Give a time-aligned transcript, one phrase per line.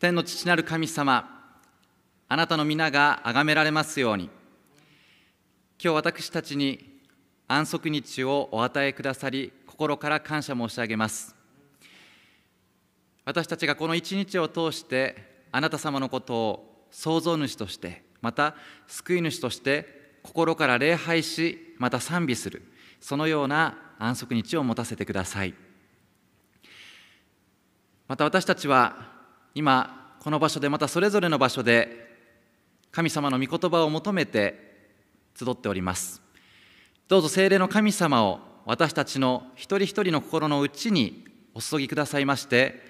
[0.00, 1.52] 天の父なる神様
[2.26, 4.30] あなたの皆が崇められますように。
[5.78, 7.02] 今日私たちに
[7.46, 11.36] 安息日をお与えくださり心から感謝申し上げます。
[13.26, 18.54] 私たちがこの一日を通してあなた様のことを創造主としてまた
[18.86, 22.62] 救い主として心から礼拝しまた賛美する
[23.02, 25.52] そのような安息日を持たせてください。
[28.08, 29.19] また私たちは
[29.54, 32.08] 今この場所でまたそれぞれの場所で
[32.92, 34.70] 神様の御言葉を求めて
[35.34, 36.20] 集っております。
[37.08, 41.24] どうぞ聖霊の神様を私たちの一人一人の心の内に
[41.54, 42.80] お注ぎくださいまして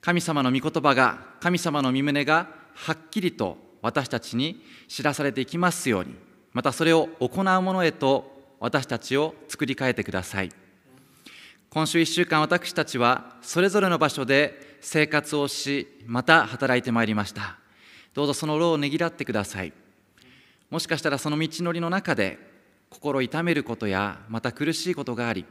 [0.00, 6.14] 神様の御言葉が神様の御胸がはっきりと私たちに知らされていきますように
[6.52, 10.50] またそれを行うものへと私たちを作り変えてください。
[11.70, 17.58] 今週1週間私たちはそれぞれの場所で生活をしまた働いてまいりました。
[18.14, 19.72] どうぞその労をねぎらってください。
[20.70, 22.38] もしかしたらその道のりの中で
[22.88, 25.44] 心痛めることやまた苦しいことがあり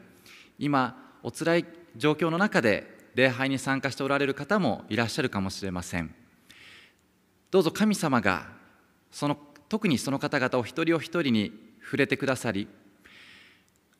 [0.58, 1.66] 今おつらい
[1.96, 6.14] 状況の中で礼拝に参加しておられる方もいらっしゃるかもしれません。
[7.52, 8.48] どうぞ神様が
[9.12, 9.38] その
[9.68, 11.52] 特にその方々を一人お一人に
[11.84, 12.68] 触れてくださり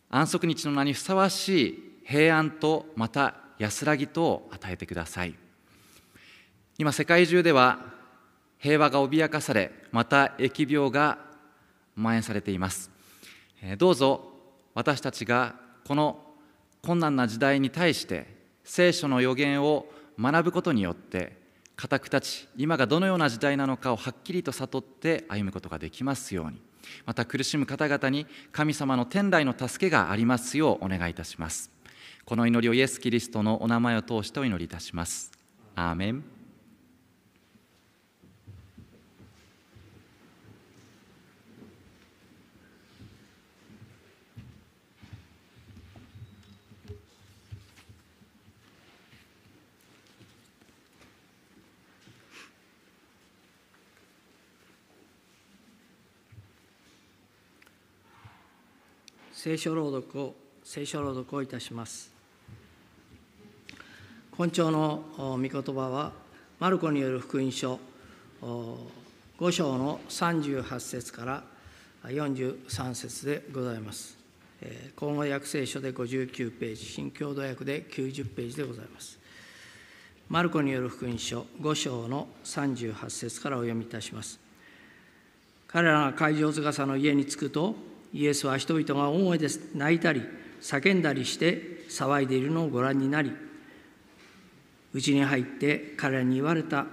[0.10, 5.36] 安息日の名にふさわしい平安とまた安らぎと与えてください。
[6.78, 7.80] 今世界中では
[8.58, 11.20] 平和が脅かされまた疫病が
[11.96, 12.90] 蔓延されています。
[13.78, 14.32] どうぞ
[14.74, 16.24] 私たちがこの
[16.82, 18.28] 困難な時代に対して
[18.64, 19.86] 聖書の予言を
[20.18, 21.38] 学ぶことによって
[21.76, 26.62] 固く立ち今がどのような時代なのかをはっきりと悟って歩むことができますように。
[27.06, 31.79] また苦しむ方々に神様の天来の助けがありますようお願いいたします。
[32.30, 35.32] この祈りをイエス・キリストのお名前を通してお祈りいたします。
[35.74, 36.24] アーメン。
[59.34, 62.19] 聖書朗読を聖書朗読をいたします。
[64.40, 66.14] 本朝の御言葉は
[66.62, 67.78] マルコによる福音書
[68.42, 71.44] 5章の38節から
[72.06, 74.18] 43節でございます。
[74.96, 79.20] 口語訳聖書で59ページ新共同訳で90ページでございます。
[80.30, 84.40] マルコによる福音書5章の38節からお読みいたします。
[85.68, 87.76] 彼らが会場塚の家に着くと
[88.14, 90.24] イエスは人々が大声で泣いたり
[90.62, 93.34] 叫んだりして騒いでいるのをご覧になり
[94.94, 96.86] 家に入って彼らに言われた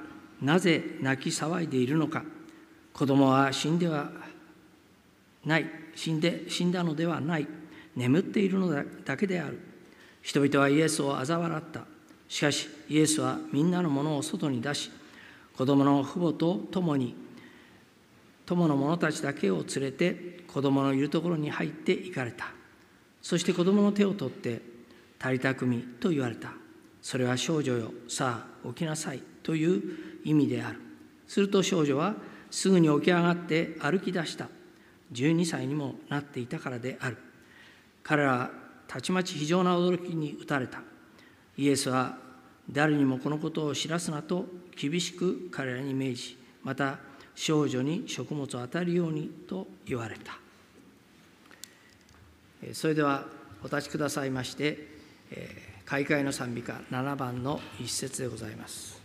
[0.43, 2.25] なぜ泣き騒いでいるのか。
[2.93, 4.11] 子供は死んでは
[5.45, 5.67] ない。
[5.95, 7.47] 死んで死んだのではない。
[7.95, 8.71] 眠っているの
[9.05, 9.61] だけである。
[10.23, 11.85] 人々はイエスを嘲笑った。
[12.29, 14.91] しかしイエスはみんなのものを外に出し
[15.57, 17.15] 子供の父母と共に
[18.45, 22.49] 友の者たちだけを連れて子供のいるところに入って行かれた。
[23.23, 24.61] そして子供の手を取って
[25.19, 26.53] 「足りたくみ」と言われた。
[27.07, 27.93] それは少女よ。
[28.09, 29.81] さあ起きなさいという
[30.25, 30.81] 意味である。
[31.29, 32.17] すると少女は
[32.51, 34.49] すぐに起き上がって歩き出した。
[35.13, 37.17] 12歳にもなっていたからである。
[38.03, 38.51] 彼らは
[38.89, 40.81] たちまち非常な驚きに打たれた。
[41.57, 42.19] イエスは
[42.69, 46.99] 誰にもこのことを知らすなと厳しく彼らに命じまた
[47.37, 50.37] 少女に食物を与えるようにと言われた。
[52.73, 53.29] それでは
[53.63, 59.01] お立ちくださいまして開会の賛美歌7番の一節でございます。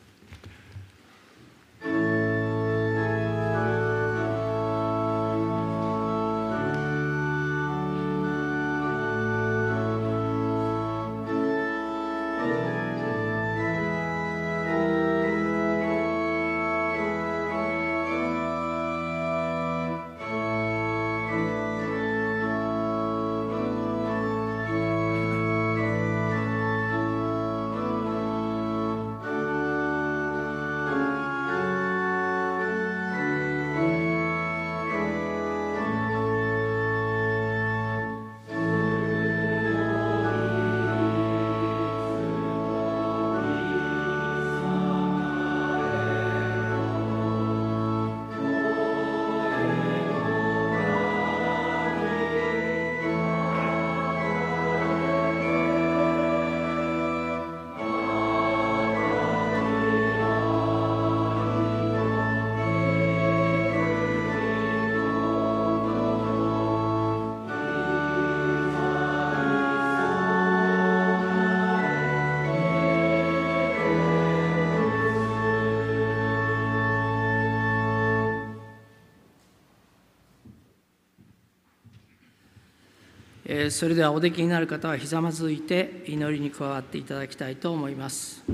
[83.53, 88.45] えそれではおできになる方はひざまずいて祈りに加わっていただきたいと思います。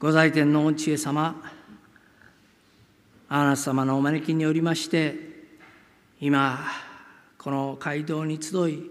[0.00, 1.40] ご在天の御知恵様、
[3.28, 5.14] あなた様のお招きによりまして、
[6.20, 6.58] 今、
[7.38, 8.90] この街道に集い、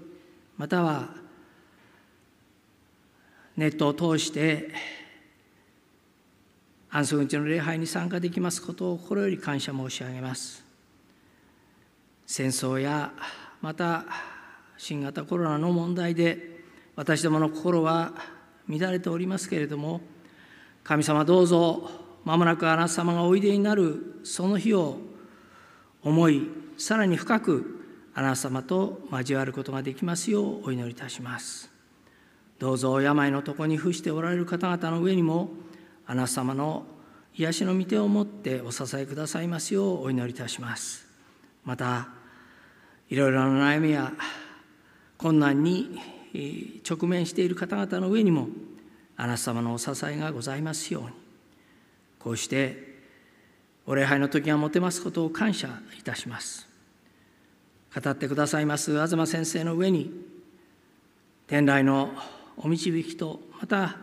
[0.58, 1.10] または
[3.58, 4.70] ネットを通して、
[6.90, 10.62] 安息日の礼拝に参加できますことを心より感謝申し上げます。
[12.25, 13.12] 戦争や
[13.62, 14.06] また
[14.77, 16.63] 新型コロナの問題で
[16.96, 18.13] 私どもの心は
[18.68, 20.01] 乱れておりますけれども
[20.84, 21.89] 神様どうぞ
[22.25, 24.98] まもなくあなた様がおいでになるその日を
[26.01, 27.80] 思いさらに深く
[28.13, 31.72] あなた様と交わることができますようお祈りいたします。
[32.60, 35.50] どうぞ病のとこに伏しておられる方々の上にも
[36.06, 36.86] あなた様の
[37.36, 41.12] 癒しの御手を持ってお支えくださいますようお祈りいたします。
[41.63, 42.10] また
[43.10, 44.12] いろいろな悩みや
[45.17, 46.00] 困難に
[46.89, 48.48] 直面している方々の上にも
[49.15, 51.10] あなた様のお支えがございますように。
[52.20, 52.93] こうして
[53.86, 55.67] お礼拝の時が持てますことを感謝
[56.00, 56.67] いたします。
[57.93, 60.12] 語ってくださいます東先生の上に
[61.46, 62.12] 天来の
[62.58, 63.98] お導きとまた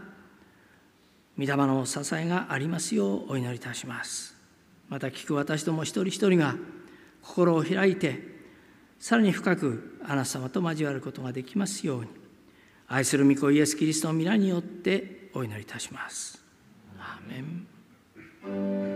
[1.37, 4.37] 御霊の支えがありますようお祈りいたします。
[4.89, 6.55] また聞く私ども一人一人が
[7.31, 8.19] 心を開いて
[8.99, 12.09] さらに深くあなた様と交わることができますように
[12.89, 16.45] 愛する御子イエス・キリストの皆によってお祈りいたします。
[16.99, 18.90] アーメン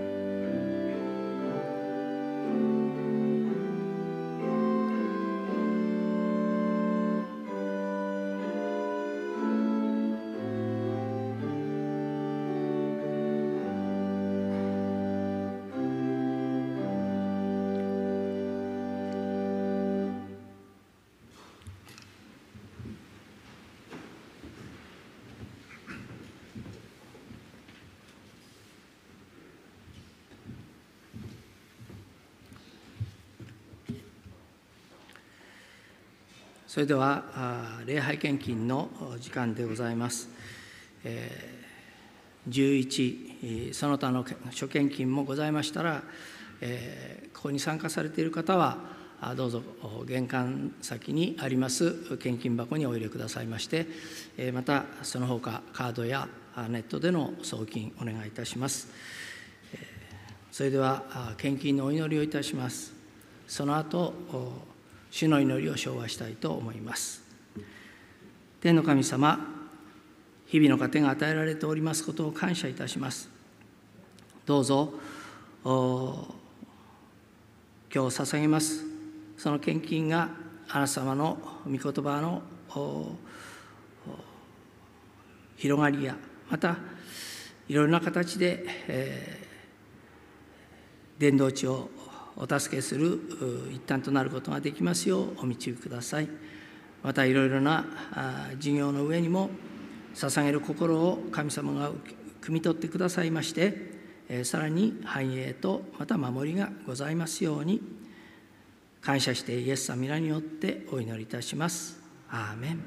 [36.74, 37.22] それでは
[37.86, 38.90] 礼拝献金の
[39.20, 40.28] 時間でございます。
[42.48, 46.02] 11、その他の諸献金もございましたら、
[47.32, 48.78] ここに参加されている方は、
[49.36, 49.62] どうぞ
[50.04, 53.86] 玄関先にあります献金箱にお入れくださいまして、
[54.52, 56.28] またその他カードや
[56.70, 58.88] ネットでの送金お願いいたします。
[60.50, 62.92] それでは献金のお祈りをいたします。
[63.46, 64.73] その後
[65.14, 67.22] 主の祈りを唱和したいと思います。
[68.60, 69.38] 天の神様、
[70.46, 73.30] 日々の糧が与えられておりますことを感謝いたします。
[74.44, 74.92] どうぞ、
[75.62, 76.26] 今
[77.92, 78.82] 日捧げます、
[79.38, 80.30] その献金が
[80.68, 82.42] あなた様の御言葉の
[85.56, 86.16] 広がりや、
[86.50, 86.76] また
[87.68, 89.44] いろいろな形で、えー
[91.16, 91.88] 伝道地を
[92.36, 93.20] お助けする
[93.72, 96.28] 一端となることができますようお導きください。
[97.02, 99.50] またいろいろなあ事業の上にも
[100.14, 101.90] 捧げる心を神様が
[102.40, 107.82] 汲み取ってくださいまして、さらに繁栄とまた守りがございますように
[109.00, 112.00] 感謝してイエス様皆によってお祈りいたします。
[112.30, 112.80] アーメン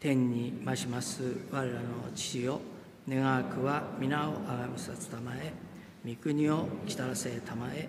[0.00, 1.80] 天に増します我らの
[2.14, 2.60] 父よ
[3.08, 5.52] 願わくは皆をあがみさつたまえ
[6.06, 7.88] 御国を来たらせたまえ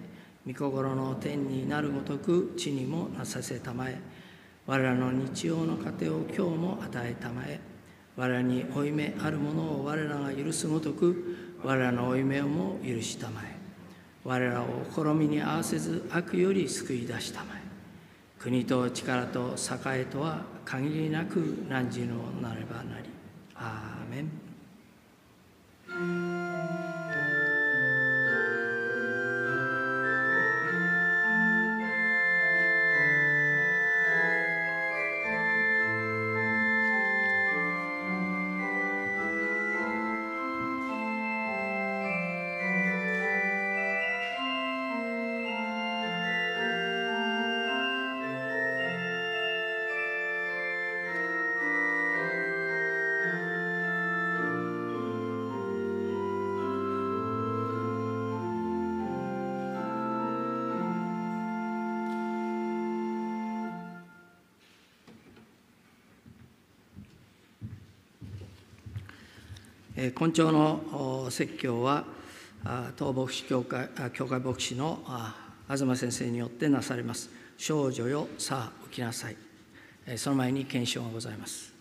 [0.50, 4.00] 御心の天になるごとく地にもなさせたまえ。
[4.66, 7.60] 我らの日曜の糧を今日も与えたまえ。
[8.16, 13.56] 我らに負い目あるものを我らが許すごとく我らの負い目をも許したまえ。
[14.24, 17.62] 我らを試みに合わせず悪より救い出したまえ。
[18.40, 23.08] 国と力と栄とは限りなく何時のなればなり。
[23.54, 24.32] アーメン。
[70.16, 72.06] 今朝の説教は
[72.98, 75.04] 東牧師教会教会牧師の
[75.68, 77.30] 東先生によってなされます。
[77.58, 79.36] 少女よ、さあ起きなさい。
[80.16, 81.79] その前に検証がございます。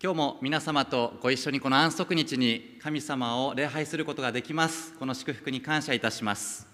[0.00, 4.94] 今日も皆様とご一緒にこの安息日に神様を礼拝することができます。
[4.94, 6.68] この祝福に感謝いたします、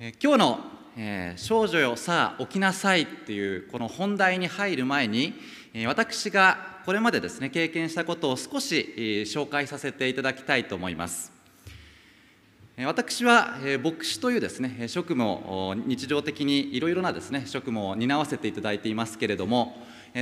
[0.00, 0.58] え今日の、
[0.96, 5.34] えー、少女よさあ起きなさい」っていうこの本題に入る前に、
[5.74, 11.30] え私がこれまでですね経験したことを少し、紹介させていただきたいと思います。
[12.86, 19.76] 私は牧師というですね職務を日常的にいろいろなですね職務を担わせていただいていますけれども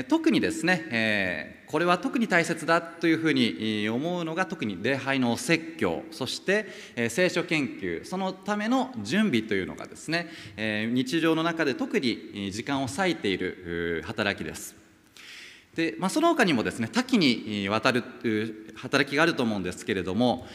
[0.09, 14.77] 特にですねえこれは特に大切だというふうに思うのが特に礼拝のお説教そしてえ聖書研究そのための準備というのがですねえ日常の中で特に時間を割いている働きです。
[15.75, 18.05] で、まあ、その他にもですね多岐にわたる
[18.77, 20.47] 働きがあると思うんですけれども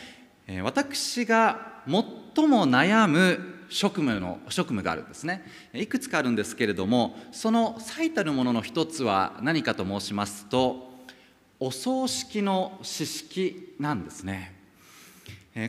[0.64, 5.44] 私が最も悩む職務の職務があるんですね。
[5.74, 10.94] いくつかあるんですけれどもその最たるものの一つは何かと申しますと
[11.60, 14.54] お葬式の詩式なんですね。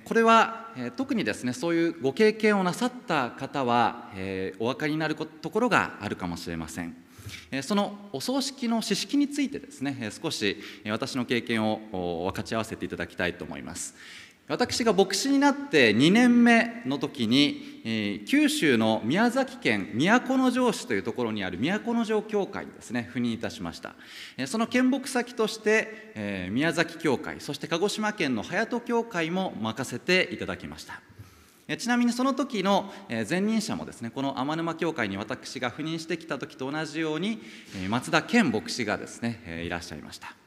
[0.04, 4.10] これは特にですねそういうご経験をなさった方は
[4.58, 6.96] お分かりになるところがあるかもしれません。
[7.62, 10.56] そのお葬式の詩式についてですね少し
[10.88, 13.94] 私の経験を分かち合わせていただきたいと思います。
[14.48, 23.96] 私が牧師になって2年目の時に、えー、九州の宮崎県都城市というところにある都城教会にですね赴任いたしました、
[24.36, 31.00] えー、その見牧先として、えー、宮崎教会そして鹿児島県の隼人教会も任せていただきました。
[31.78, 32.92] ちなみにその時の
[33.28, 37.40] 前任者もですねこの天沼教会に私が赴任してきた時と同じように
[37.88, 40.45] 松田健牧師がですねいらっしゃいました。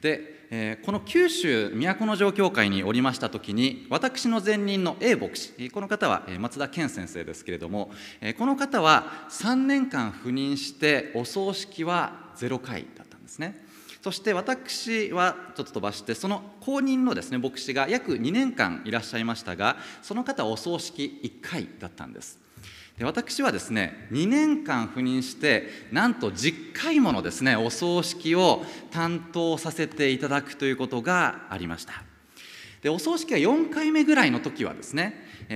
[0.00, 7.90] でえこの九州都城教会におりました時に私の前任の A 牧師この方は松田健先生ですけれども
[8.38, 13.66] この方は3年間赴任してお葬式は0回だったんですね。
[14.00, 22.38] そして私はちょっと飛ばしてその後任のですね牧師が約2年間いらっしゃいましたがその方はお葬式1回だったんです。
[22.98, 32.02] で私はですね2年間赴任してなんと10回ものですねお葬式を担当させていただくということがありました。
[32.82, 35.14] でお葬式が4回目ぐらいの時はですね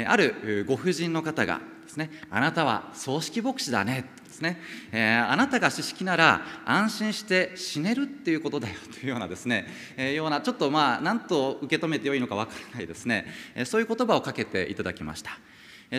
[0.08, 4.58] あるご婦人の方がですねあなたは葬式牧師だねですね、
[4.92, 15.38] えー、あなたが知識なら安心して死ねるっていうことだよというようなですね、えー、ようなちょっとまあ何と受け止めてよいのか分からないですね、えー、そういう言葉をかけていただきました。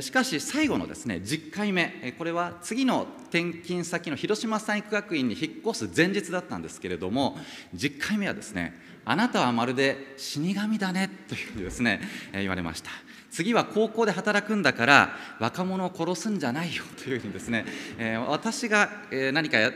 [0.01, 7.37] しかし最後のですね10回目これは次の転勤先の広島産育学院に引っ越す前日だったんですけれども
[7.75, 8.73] 10回目はですね
[9.05, 12.01] あなたはまるで死神だねというふうにですね
[12.31, 12.89] 言われました。
[13.29, 17.65] 次は高校で働くんだから若者を殺すんじゃないよというふうにですね
[18.27, 18.89] 私が
[19.31, 19.73] 何かや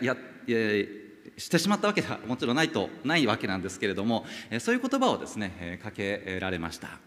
[1.38, 4.26] してしまったわけではもちろんないとないわけなんですけれども
[4.60, 7.00] そういう言葉をですねかけられました。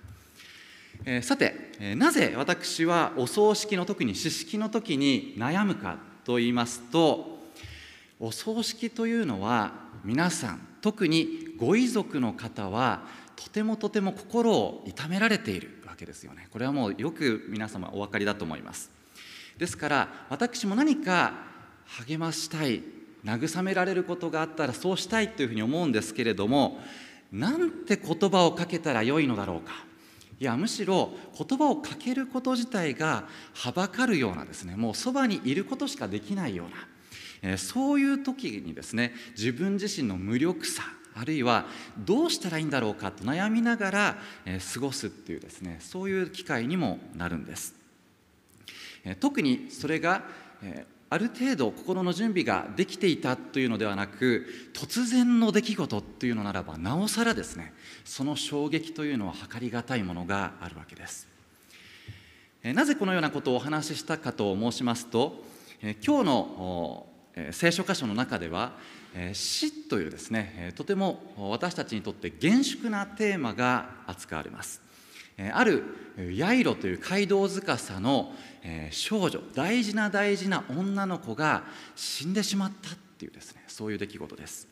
[1.05, 7.39] え、さて、え、なぜ私はお葬式の特に詩式の時に悩むかと言いますと
[8.19, 9.73] お葬式というのは
[10.05, 13.03] 皆さん特にご遺族の方は
[13.35, 16.49] とてもとても心を痛められているわけですよね。
[16.51, 18.91] これはもうよく皆様お分かりだと思います。
[19.57, 21.33] ですから私も何か
[22.07, 22.83] 励ましたい
[23.25, 26.81] 慰められることがあったらそうしたいというふうに思うんですけれども
[27.33, 29.90] なんて言葉をかけたらよいのだろうか。
[30.41, 40.83] いやむしろ言葉をかけること自体がはばかるようなですねもうそばにいることしかできないような、えそういう時にですね自分自身の無力さ
[41.15, 41.67] あるいは
[41.99, 47.75] どうしたらいいんだろうかと悩みながら、え過ごすっていうですねそういう機会にもなるんです、
[49.05, 50.25] え特にそれが、
[51.13, 61.27] ある程度心の準備ができていたというのではなく突然の出来事というのならばなおさらですねその衝撃というのは計りがたいものがあるわけです。
[62.63, 65.43] なぜこのようなことをお話ししたかと申しますと
[66.07, 67.07] 今日の
[67.53, 68.75] 聖書箇所の中では
[69.33, 74.81] 死というですねとても私たちにとって厳粛なテーマが扱われます。
[75.55, 75.83] ある
[76.35, 81.65] ヤイロという街道司のえ少女大事な大事な女の子が
[81.97, 84.69] 死んでしまったっていうですねそういう出来事です。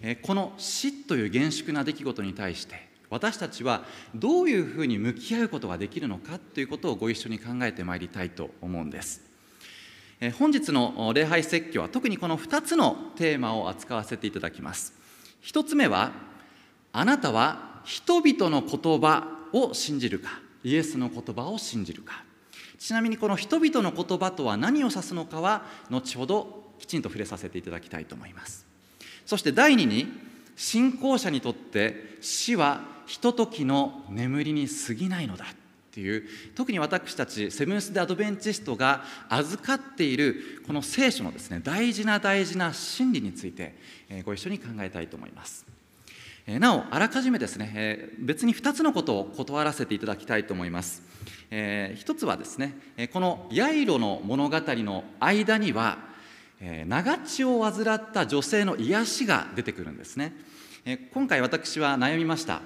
[0.00, 9.22] えこの死という厳粛な出来事に対して私たちはどういうふうに向き合うことができるのかということをご一緒に考えてまいりたいと思うんです。
[10.38, 14.94] 本日の礼拝説教は特にこの2つのテーマを扱わせていただきます。
[15.44, 16.12] 1つ目は
[16.92, 22.23] あなたは人々の言葉を信じるかイエスの言葉を信じるか。
[22.84, 28.66] ちなみにこの人々の言葉とは何を指すのかは後ほどきちんと触れさせていただきたいと思います。
[29.24, 30.06] そして第2に
[30.54, 35.48] 信仰者にとって死はひとときの眠りに過ぎないのだっ
[35.92, 43.76] ていう特に私たちセブンス・デ・アドベンチストが預かっているこの聖書のですね大事な大事な真理について
[44.26, 45.73] ご一緒に考えたいと思います。
[46.46, 51.02] なおあらかじめですね別に2つのことを断らせていただきたいと思います。
[51.96, 52.76] 一つはですね
[53.12, 55.98] このヤイロの物語の間には
[56.86, 60.32] 長血を患った女性の癒しが出てくるんですね。
[61.12, 62.60] 今回私は悩みました。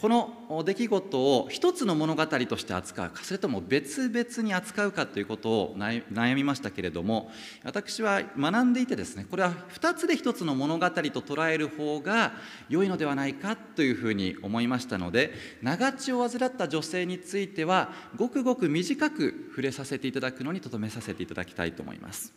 [0.00, 7.32] この出来事を一つの物語として扱うかそれとも別々に扱うかということを悩みましたけれども
[7.64, 12.34] 私は学んでいてですねこれは2つで1つの物語と捉える方が
[12.68, 22.32] 良いのではないかというふうに思いましたので長血を患った女性についてはごくごく短く触れさせていただくのにとどめさせていただきたいと思います。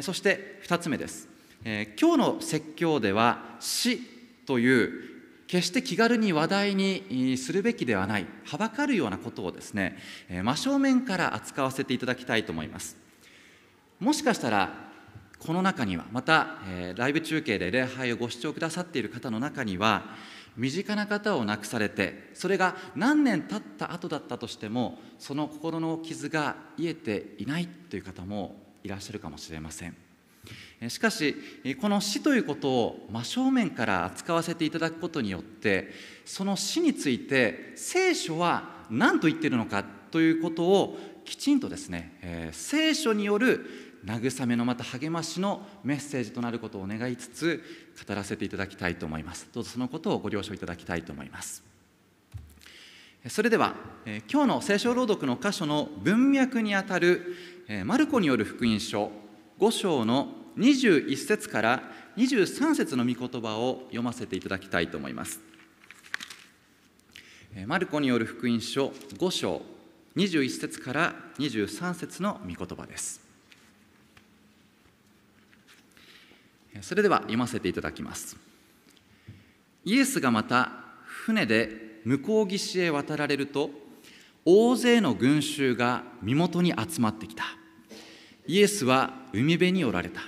[0.00, 1.28] そして2つ目です。
[1.64, 4.00] 今日の説教では死
[4.46, 5.11] という
[5.52, 9.98] 決して気軽に話題にするべきではないはばかるようなことをですね
[10.30, 12.96] 真正面から扱わせていただきたいと思います。
[14.00, 14.72] もしかしたら
[15.38, 16.56] この中にはまた
[16.96, 20.04] ライブ中継で礼拝をご視聴くださっている方の中には
[20.56, 30.01] 身近な方を亡くされてそれが何年経った後だったとしてもその心の傷が癒えていないという方もいらっしゃるかもしれません。
[30.88, 31.36] しかし
[31.80, 35.90] この死ということを真正面から扱わせていただくことによって
[36.24, 43.64] その死について聖書は何と言っているのかということをきちんとですね、え、聖書による
[44.04, 47.62] 慰めのまた励ましのメッセージとなることを願いつつ
[48.06, 49.48] 語らせていただきたいと思います。
[49.52, 51.62] どうぞそのことをご了承いただきたいと思います。
[53.28, 57.36] それでは、え、今日の聖書朗読の箇所の文脈にあたる、
[57.68, 59.12] えー、マルコによる福音書
[59.60, 61.82] 5章の21節から
[62.16, 65.40] 23節の御言葉を読ませていただきたいと思います。
[67.66, 69.62] マルコによる福音書5章
[70.16, 73.20] 21節から23節の御言葉です。
[76.80, 78.36] それでは読ませていただきます。
[79.84, 80.72] イエスがまた
[81.04, 83.70] 船で向こう岸へ渡られると
[84.44, 87.44] 大勢の群衆が身元に集まってきた。
[88.46, 90.20] イエスは海辺におられた。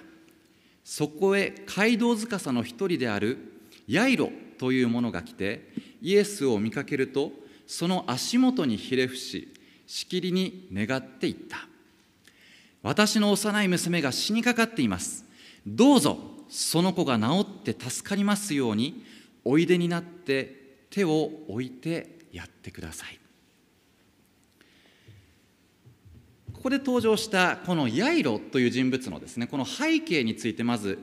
[0.85, 3.39] そこへ街道司の一人である
[3.89, 5.69] ヤイロという者が来て
[6.01, 7.33] イエスを見かけると
[7.67, 9.49] その足元にひれ伏し
[9.87, 11.59] しきりに願っていった。
[12.83, 15.25] 私の幼い娘が死にかかっています。
[15.67, 16.19] どうぞ
[16.51, 19.05] その子が治って助かりますように
[19.45, 23.24] おいでになって手を置いてやってください。
[26.65, 30.97] ここで登場したこのヤイロという人物のですねこの背景についてまず、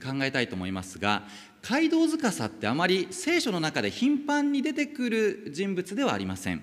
[0.00, 1.24] 考えたいと思いますが
[1.60, 6.62] 街道司ってあまり聖書の中で頻繁に出てくる人物ではありません。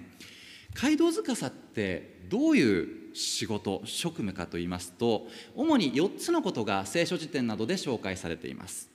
[0.73, 8.89] 街道司ってどういう仕事職務かといいますと主に4つのことが聖書辞典などで紹介されています。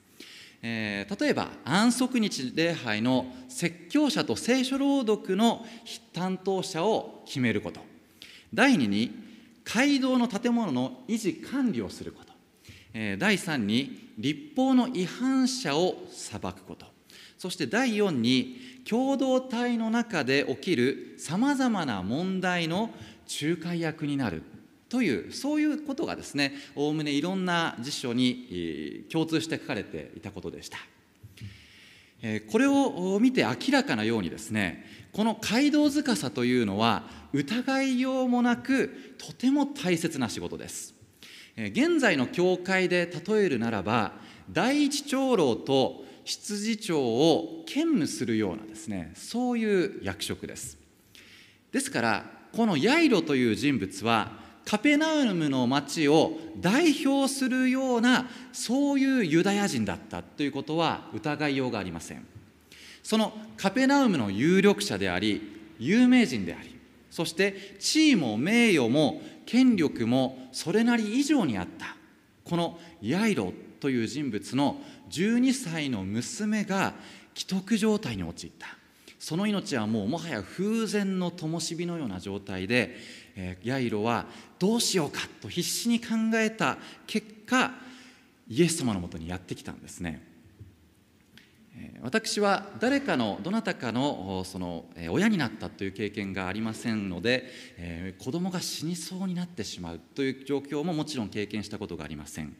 [0.63, 5.67] えー、例えば安息日礼拝の説教者と聖書朗読の
[6.15, 7.81] 担当者を決めること。
[8.55, 9.29] 第2に
[9.65, 12.33] 街道の建物の維持管理をすること、
[12.93, 16.87] 第3に立法の違反者を裁くこと。
[17.39, 22.91] そして第4に共同体の中で起きるさまざまな問題の
[23.41, 24.43] 仲介役になる。
[24.89, 30.79] というそういうことがですねおおむねいろんな辞書に共通して書かれていたことでした。
[32.51, 40.95] これを見て明らかなようにですねこの街道司というのは疑いようもなくとても大切な仕事です。
[41.57, 44.13] 現在の教会で例えるならば
[44.51, 50.79] 第一長老と執事長を兼務するようなですねそういう役職です。
[51.73, 54.33] ですからこのヤイロという人物は
[54.65, 62.27] カペナウムの町を代表するようなそういうユダヤ人だったということは疑いようがありません。
[63.03, 65.41] そのカペナウムの有力者であり
[65.79, 66.79] 有名人であり
[67.11, 71.97] そして地位も名誉も権力もそれなり以上にあった。
[72.45, 76.95] このヤイロという人物の12歳の娘が
[77.35, 78.69] 既得状態に陥った。
[79.19, 82.97] その命はもうもはや風前の灯火のような状態で
[83.37, 84.27] えヤイロは
[84.59, 87.73] どうしようかと必死に考えた結果
[88.49, 90.30] イエス様のもとにやってきたんですね。
[92.03, 97.45] 私は誰かのどなたかのその親になったという経験がありませんので、
[97.77, 102.57] え子供が死にそうになってしまうという状況ももちろん経験したことがありません。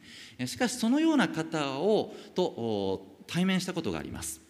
[0.47, 4.41] しかしそのような方をと対面したことがあります。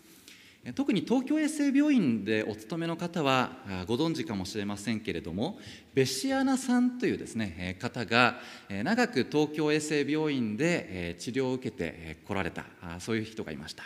[0.75, 3.53] 特に東京衛生病院でお勤めの方は
[3.87, 5.59] ご存知かもしれませんけれども
[5.95, 12.67] ベシアナさんというですね方が長く東京衛生病院で治療を受けてこられた
[12.99, 13.85] そういう人がいました。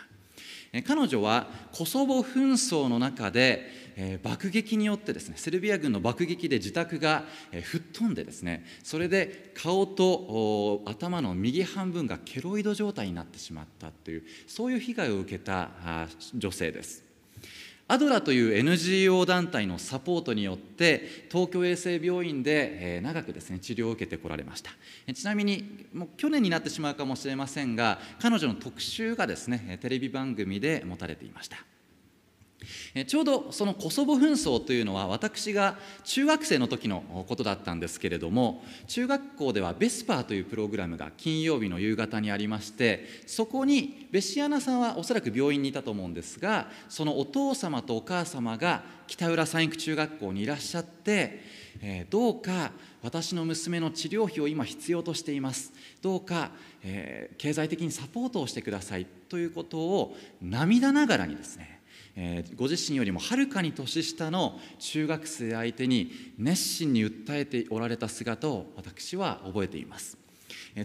[0.83, 15.69] 彼女はコソボ紛争の中でえー、爆撃によってですねセルビア軍の爆撃で自宅が、えー、吹っ飛んでですねそれで顔と頭の右半分がケロイド状態になってしまったというそういう被害を受けた
[16.33, 17.04] 女性です。
[17.87, 24.71] アドラという NGO 団体のサポートによって東京衛生病院で長くですね治療を受けてこられました。
[25.13, 31.57] ちなみにもう去年になってしまうかもしれませんが彼女の特集がですねテレビ番組で持たれていました。
[33.07, 51.41] ちょうどそのコソボ紛争というのは私が中学生の時のことだったんですけれども中学校ではベスパーというプログラムが金曜日の夕方にありましてそこにベシアナさんはおそらく病院にいたと思うんですがそのお父様とお母様が北浦三育中学校にいらっしゃって、
[51.81, 52.71] えー、どうか
[53.03, 55.71] 私の娘の治療費を今必要としています。
[56.01, 56.49] どうか、
[56.83, 61.74] えー、経済的にサポートをしてくださいということを涙ながらにですね
[62.15, 70.17] えー、ご自身よりもはるかに年下の中学生相手に熱心に訴えておられた姿を私は覚えています。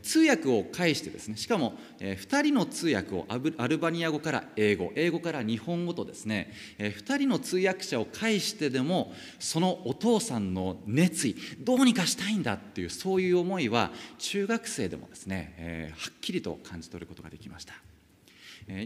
[0.03, 17.75] 通訳を介してですねしかも2人の通訳をアルバニア語から英語英語から日本語とですね2人の通訳者を介してでもそのお父さんの熱意どうにかしたいんだっていうそういう思いは中学生でもですねはっきりと感じ取ることができました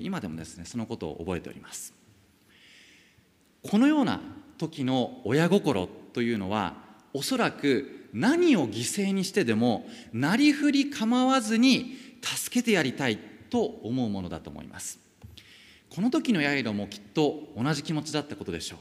[0.00, 1.93] 今でもですねそのことを覚えております
[3.68, 4.20] このような
[4.58, 6.74] 時の親心というのは
[7.12, 13.18] おそらく何を犠牲にしてでもなりふり構わずに助けてやりたい
[13.50, 14.98] と思うものだと思います。
[15.90, 18.78] この時のヤイロもきっと同じ気持ちだったことでしょう。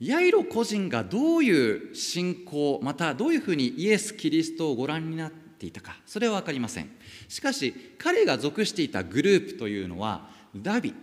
[0.00, 6.90] ヤイロ個人がどういう信仰またどういうふうにイエス・キリストをご覧になっていたかそれは分かりません。
[7.28, 10.94] しかし彼が属していたグループというのはダビ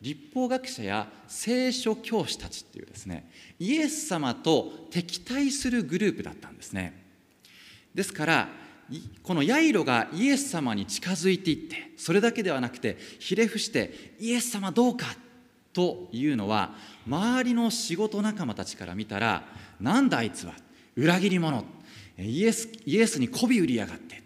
[0.00, 7.04] 立法学者や聖書教師たちっていうですねイエス様と敵対するグループだったんですね。
[7.94, 8.48] ですから
[9.22, 15.06] このヤイロがイエス様に近づいていってそれだけではなくてひれ伏してイエス様どうか
[15.74, 16.72] というのは
[17.06, 19.44] 周りの仕事仲間たちから見たら
[19.80, 20.54] なんだあいつは
[20.96, 21.64] 裏切り者
[22.18, 24.22] イエスイエスに媚び売りやがって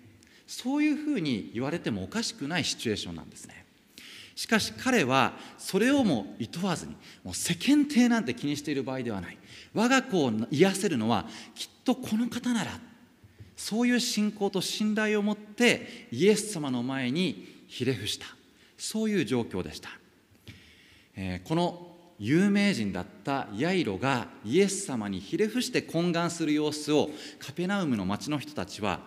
[0.47, 3.62] そういうふうに言われてもおかしくないシチュエーションなんですね。
[4.35, 9.39] しかし彼はそれをもいとわずにもう世間体なんて気にしている場合ではない。
[9.75, 12.73] 我が子を癒せるのはきっとこの方なら。
[13.55, 18.27] そういう信仰と信頼を持ってイエス様の前にひれ伏した。
[18.83, 19.91] そういう状況でした、
[21.15, 21.87] えー、この
[22.19, 28.99] 有名人だったヤイロがイエス様にひれ伏して懇願する様子をカペナウムの町の人たちは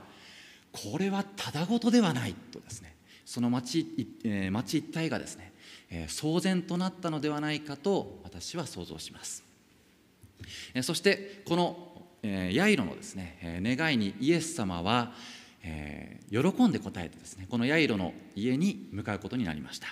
[0.71, 2.94] これはただごとではないとですね。
[3.25, 3.85] その町,、
[4.23, 5.51] えー、町一帯がですね、
[5.89, 9.43] えー、騒然となったのではないかと私は想像します、
[10.73, 11.77] えー、そしてこの、
[12.23, 15.13] えー、ヤイロのですね、えー、願いにイエス様は、
[15.63, 19.87] えー、喜んで答えてですねこのヤイロの家に向かうことになりました。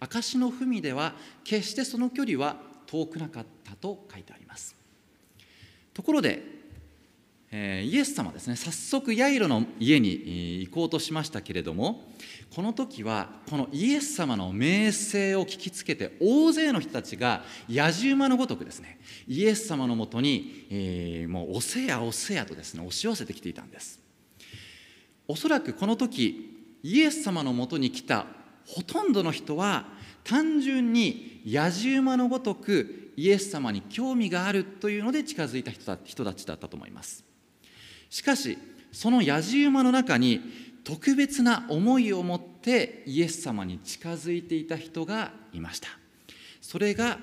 [0.00, 4.76] 証の文では決してその距離は遠くなかったと書いてあります。
[5.92, 6.42] ところで、
[7.56, 8.56] え、イエス様ですね。
[8.56, 12.02] 早速ヤイロの家に行こうとしましたけれども
[12.52, 24.00] この時はこのイエス様の名声を聞きつけて大勢の人たちが野じ馬のごとくですねイエス様のもとに、え、もうおせやおせやとですね押し寄せてきていたんです。
[25.28, 28.26] おそらくこの時イエス様のもとに来た
[28.66, 29.86] ほとんどの人は
[30.24, 37.33] 単純に野じ馬のごとくイエス様に興味があるというので近づいた人人たちだったと思います。
[38.14, 38.56] しかし
[38.92, 40.40] その野じ馬の中に
[40.84, 45.88] 特別な思いを持ってイエス様に近づいていた人がいました。
[46.60, 47.18] それが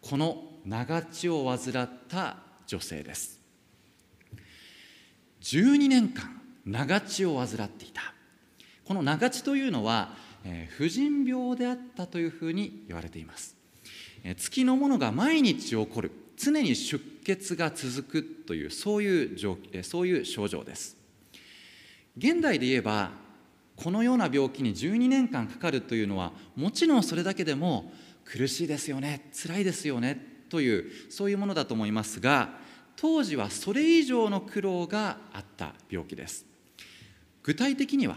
[0.00, 3.38] この長血を患った女性です。
[5.42, 8.00] 12年間長血を患っていた。
[8.86, 13.56] この長血というのはえ婦人病であったというふうに言われています、
[14.24, 16.12] え月のものが毎日起こる。
[16.40, 20.96] 常に出血が続くというそういう状そういう症状です。
[22.16, 23.10] 現代で言えば
[23.76, 27.92] このような病気に12年間かかるというのはもちろんそれだけでも
[28.24, 32.50] 苦しいですよね辛いですよねというそういうものだと思いますが
[32.96, 36.44] 当時はそれ以上の苦労があった病気です。
[37.42, 38.16] 具体的には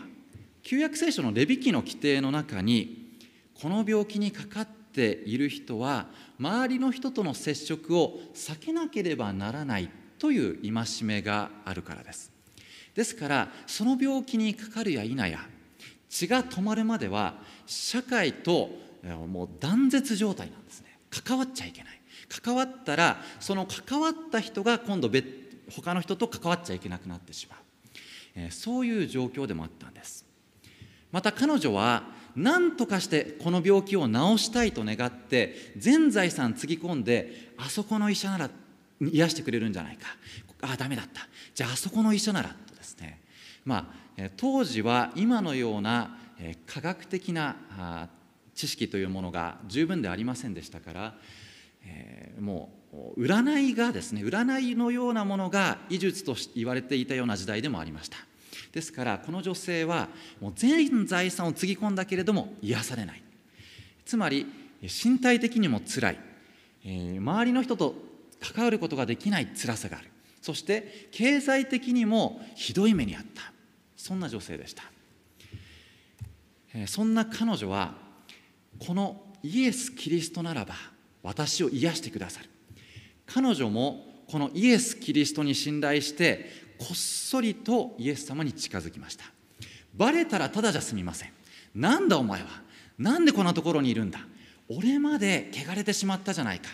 [0.62, 3.18] 旧約聖書のレビ記の規定の中に
[3.54, 6.08] この病気にかかっている人は
[6.40, 12.32] 周りの人との接触を避けなければならないという戒めがあるからです。
[12.94, 15.40] ですからその病気にかかるや否や
[16.10, 18.70] 血が止まるまでは社会と
[19.28, 21.00] もう断絶状態なんですね。
[21.10, 22.00] 関わっちゃいけない。
[22.30, 25.28] 関わったらその関わった人が今度別
[25.76, 28.52] 他の人と関わっちゃいけなくなってしまう。
[28.52, 30.26] そういう状況でもあったんです。
[31.12, 32.04] また彼女は
[32.36, 38.50] 何とかしてこの病気を治したいと願って全財産つぎ込んであそこの医者なら
[39.02, 40.08] 癒してくれるんじゃないか。
[40.62, 41.28] ああダメだった。
[41.54, 43.22] じゃああそこの医者ならとですね。
[43.66, 46.18] まあ当時は今のような
[46.66, 48.10] 科学的な
[48.56, 51.16] 知識というものが十分ではありませんでしたから、
[51.86, 52.70] えー、も
[53.16, 58.18] う占いがですね占いのようなものが医術と言われていたような時代でもありました。
[58.72, 60.10] ですからこの女性は
[60.42, 63.24] もう全財産をつぎ込んだけれども癒されない。
[64.06, 64.46] つまり
[64.82, 66.20] 身体的にもつらい、
[66.84, 67.96] えー、周りの人と
[68.40, 70.10] 関わることができない辛さがある。
[70.42, 73.54] そして経済的にもひどい目にあった。
[73.96, 74.84] そんな女性でした、
[76.74, 77.96] えー、そんな彼女は
[78.86, 80.76] このイエス・キリストならば
[81.22, 82.50] 私を癒してくださる。
[83.26, 89.24] 彼女もこのイエス・キリストに信頼してこっそりとイエス様に近づきました。
[89.96, 91.30] バレたらただじゃ済みません。
[91.74, 92.48] なんだお前は？
[92.98, 94.20] なんでこんなところにいるんだ？
[94.68, 96.68] 俺まで汚れてしまったじゃないか。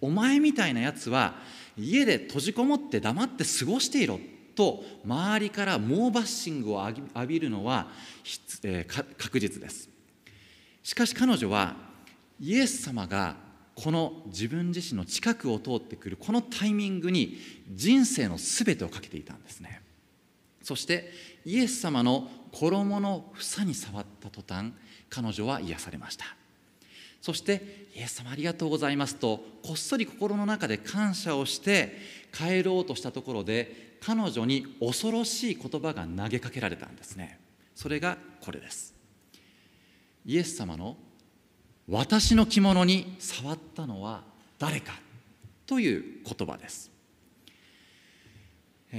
[0.00, 1.34] お前みたいなやつは
[1.76, 4.20] 家で閉じこもって黙って過ごしていろ
[4.54, 7.88] と周りから猛バッシングを浴びるのは、
[8.62, 9.88] えー、確実です。
[10.84, 11.74] しかし彼女は
[12.38, 13.34] イエス様が
[13.76, 17.36] この自分自身の近くを通ってくるこのタイミングに
[17.70, 19.82] 人生の全てをかけていたんですね。
[20.62, 21.12] そして
[21.44, 24.72] イエス様の衣の房に触った途端
[25.10, 26.24] 彼女は癒されました。
[27.20, 31.98] そしてイエス様ありがとうございますとこっそり心の中で感謝をして
[32.32, 37.38] 帰ろうとしたところで彼女に恐ろしい言葉が投げかけられたんですね。
[37.74, 38.94] それがこれです。
[40.24, 40.96] イエス様の
[41.88, 44.22] 私の着物に触ったのは
[44.58, 44.94] 誰か
[45.66, 46.90] という言葉です。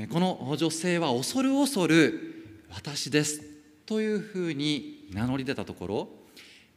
[0.09, 3.41] この女性は恐る恐る私です
[3.85, 6.09] というふうに名乗り出たところ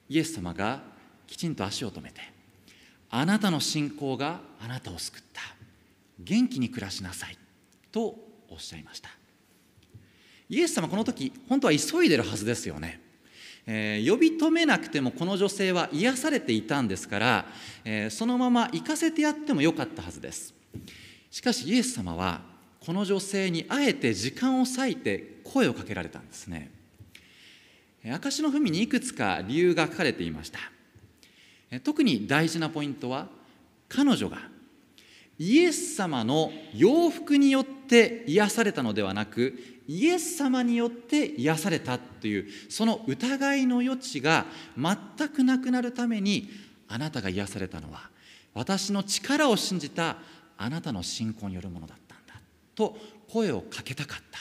[0.09, 0.81] イエス様が
[1.27, 2.21] きちんと足を止めて
[3.11, 5.43] あなたの信仰があなたを救った
[6.19, 7.37] 元気に暮らしなさい
[7.93, 8.15] と
[8.49, 9.11] おっしゃいました。
[10.49, 13.10] イエス様この時本当は急いでるはずですよね。
[13.67, 17.47] えー、呼び止めなくてもこの女性は癒されていたんですから、
[17.85, 20.55] えー、そのまま行かせてやってもよかったはずです。
[21.31, 22.43] しかしイエス様は
[22.81, 26.71] この女性にあえて時間を割いて声をかけられたんですね。
[28.05, 30.59] 証の文にいくつか理由が書かれていました。
[31.85, 33.29] 特に大事なポイントは
[33.89, 34.39] 彼女が
[35.41, 44.45] イエス様の洋服によって癒されたのではなくイエス様によって癒されたというその疑いの余地が
[44.77, 46.51] 全くなくなるために
[46.89, 48.11] あなたが癒されたのは
[48.53, 50.19] 私の力を信じた
[50.59, 52.35] あなたの信仰によるものだったんだ
[52.75, 52.99] と
[53.33, 54.41] 声をかけたかった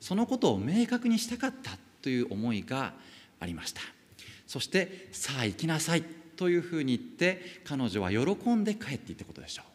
[0.00, 2.94] そのことを明確にしたかったという思いが
[3.40, 3.82] ありました。
[4.46, 6.02] そしてさあ行きなさい
[6.36, 9.69] というふうに言って彼女は喜んで帰っていったことでしょう。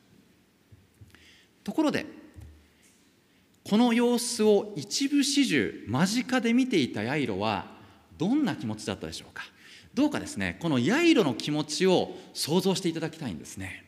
[1.66, 2.06] ところで
[3.68, 7.66] この様子を一部始終間近で見ていたヤイロは
[8.18, 9.44] どんな気持ちだったでしょうか？
[9.96, 13.84] どうかですねこのヤイロの気持ちを想像していただきたいんですね。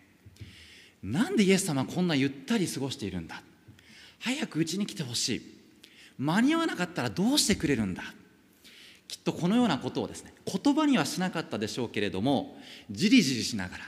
[1.03, 3.43] なんでイエス様はこんなゆったり過ごしているんだ？
[4.19, 5.41] 早くうちに来てほしい。
[6.17, 8.01] 間に合わなかったらどうしてくれるんだ？
[9.07, 12.57] きっとこのようなことをですね言葉にはしなかったでしょうけれども
[12.89, 13.83] じりじりしながら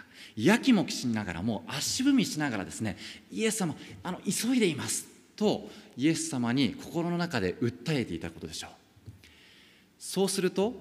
[0.45, 2.97] やきもきしながらも足踏みしながらですね
[3.31, 5.07] イエス様あの急いでいます。
[5.35, 8.71] とイエス様に心の中で訴えていたことでしょう。
[9.97, 10.73] そうすると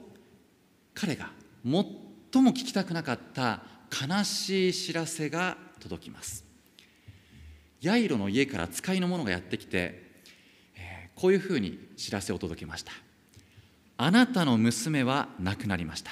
[0.94, 1.30] 彼が
[1.64, 1.72] 最
[2.42, 6.44] も聞きたくなかった悲しい知らせが届きます。
[7.80, 10.02] ヤイロの家から使いの者がやってきて、
[10.76, 12.92] えー、こういうふうに知らせを届けました。
[13.96, 16.10] あなたの娘は亡くなりました。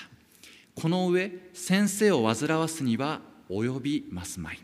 [0.74, 4.58] この上先生を煩わすには及びますまい。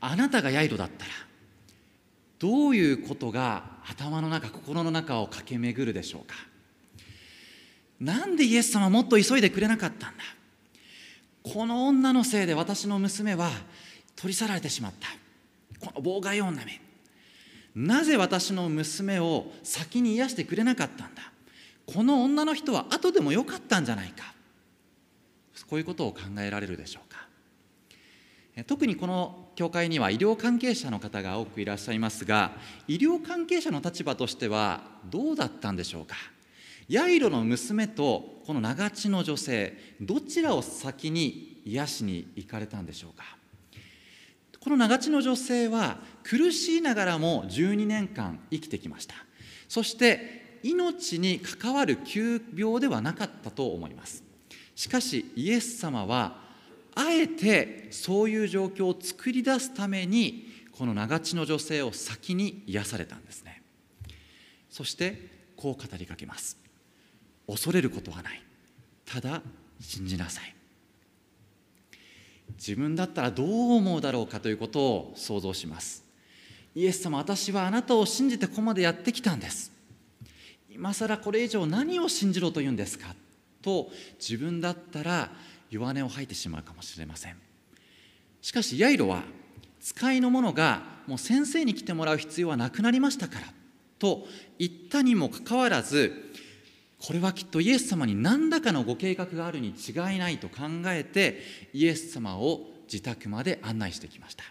[0.00, 1.10] あなたがヤイロだったら
[2.38, 6.36] どういうことが頭の中心の中を駆け巡るでしょうか？
[7.98, 10.22] なんでイエス様もっと急いでくれなかったんだ？
[11.42, 13.50] この女のせいで私の娘は
[14.14, 15.08] 取り去られてしまった。
[15.84, 16.80] この妨害女め。
[17.74, 21.22] なぜ私の娘を先に癒してくれなかったんだ？
[21.86, 24.32] この女の人は後でもよかったんじゃないか。
[25.68, 27.26] こういうことを考えられるでしょうか？
[28.66, 32.52] 特にこの教会には医療関係者の方が多くいらっしゃいますが
[32.88, 36.16] 医療関係者の立場としてはどうだったんでしょうか？
[36.88, 43.24] ヤイロの娘とこの長地の女性どちらを先に癒しに行かれたんでしょうか？
[44.58, 49.14] この長地の女性は苦しいながらも12年間生きてきました。
[49.68, 54.24] そして命に関わる急病ではなかったと思います。
[54.78, 56.36] しかしイエス様は
[56.94, 63.60] あえてそういう状況を作り出すためにこの長地の女性を先に癒されたんですね。
[64.70, 66.56] そしてこう語りかけます。
[67.48, 68.40] 恐れることはない。
[69.04, 69.42] ただ
[69.80, 70.54] 信じなさい。
[72.56, 76.04] 自分だったらどう思うだろうかということを想像します。
[76.76, 79.72] イエス様私はあなたを信じてここまでやってきたんです。
[80.70, 83.16] 今更これ以上何を信じろというんですか。
[83.68, 85.30] と自分だったら
[85.70, 87.36] 弱音を吐いてしまうかもしれません。
[88.40, 89.24] しかしヤイロは
[89.80, 93.46] 使いの者がもう先生に来てもらう必要はなくなりましたから
[93.98, 94.26] と
[94.58, 96.32] 言ったにもかかわらず
[96.98, 101.42] これはきっとイエス様に何らかのご計画があるに違いないと考えて
[101.74, 104.44] イエス様を自宅まで案内してきました。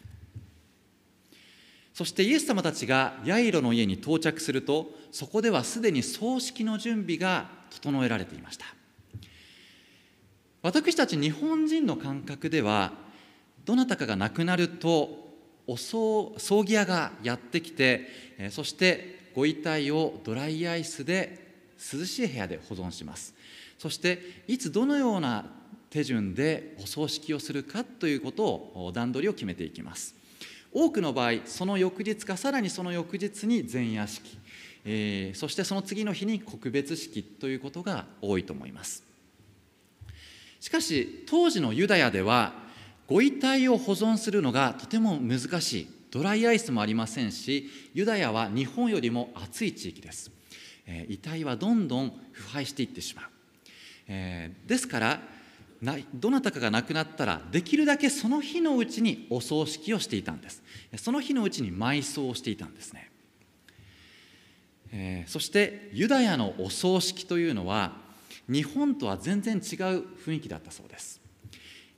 [1.93, 8.76] そしてイエス様たちがヤイロの家に到着するとそこではすでに葬式の準備が整えられていました。
[10.61, 12.93] 私たち日本人の感覚では
[13.65, 15.27] どなたかが亡くなると
[15.67, 16.33] お葬
[16.63, 18.07] 儀屋がやってきて
[18.51, 21.47] そしてご遺体をドライアイスで
[21.77, 23.35] 涼しい部屋で保存します。
[23.77, 25.45] そしていつどのような
[25.89, 30.15] 手順でお葬式をするかということを段取りを決めていきます。
[30.73, 34.37] 多くの場合その翌日かさらにその翌日に前夜式、
[34.85, 39.06] えー、そしてその次の日に告別式ということが多いと思います。
[40.59, 42.53] しかし当時のユダヤでは
[43.07, 50.31] ご遺体を保存するのがとても難しいドライアイスもありませんしユダヤは日本よりも暑い地域です。
[50.87, 53.25] え遺体はどんどん腐敗していってしまう、
[54.07, 55.19] えー、ですから
[56.13, 60.63] どなたかが亡くなったらできるだけその日のうちにお葬式をしていたんです。
[60.95, 63.11] その日のうちに埋葬をしていたんですね、
[64.91, 68.06] えー、そしてユダヤのお葬式というのは
[68.49, 69.61] 日本とは全然違う
[70.25, 71.21] 雰囲気だったそうです。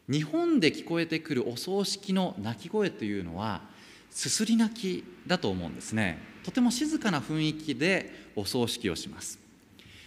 [0.10, 3.62] 日本で聞こえてくるお葬式の鳴き声というのは
[4.10, 6.18] すすり泣きだと思うんですね。
[6.44, 9.40] とても静かな雰囲気でお葬式をします。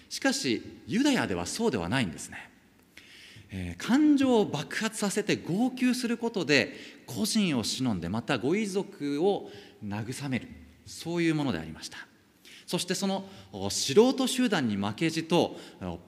[0.08, 2.50] しかしユダヤではそうではないんですね、
[3.50, 6.74] えー、感情を爆発させて号泣することで
[7.06, 9.50] 個人を忍んでまたご遺族を
[9.84, 10.48] 慰める。
[10.84, 12.11] そういうものでありました。
[12.66, 13.24] そしてその
[13.70, 15.56] 素人集団に負けじと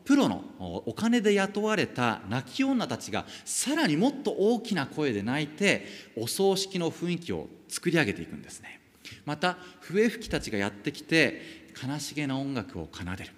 [0.04, 0.44] プロの
[0.86, 5.86] お金で雇われた泣き女たちがさらにもっと大きな声で泣いて
[6.16, 8.80] お葬式の雰囲気を作り上げていくんですね。
[9.26, 11.42] また笛吹きたちがやってきて
[11.82, 13.30] 悲しげな音楽を奏でる、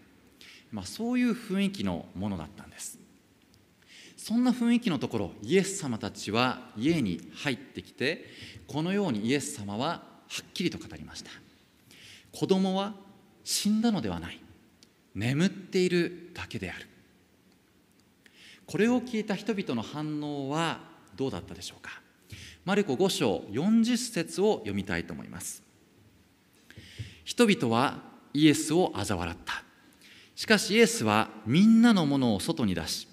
[0.71, 2.99] まあ、そういう雰囲気のものだったんです。
[4.17, 8.25] そんな雰囲気のところイエス様たちは家に入ってきて
[8.67, 10.03] このようにイエス様はは
[10.43, 11.31] っきりと語りました。
[12.33, 12.95] 子供は
[13.47, 14.41] 死んだのではない。
[15.15, 16.89] 眠っているだけである。
[18.67, 20.81] これを聞いた人々の反応は
[21.15, 22.03] どうだったでしょうか。
[22.65, 25.63] マルコ5章40節を読みたいと思います。
[27.25, 28.01] 人々は
[28.35, 29.63] イエスを嘲笑った。
[30.35, 33.07] しかしイエスはみんなのものを外に出し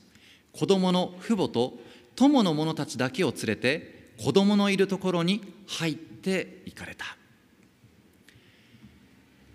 [0.52, 1.74] 子供の父母と
[2.16, 7.06] 友の者たちだけを連れて子供のいるところに入って行かれた。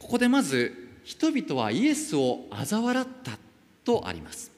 [0.08, 0.72] ここでまず
[1.04, 3.32] 人々はイエスを嘲笑った
[3.84, 4.50] とあります。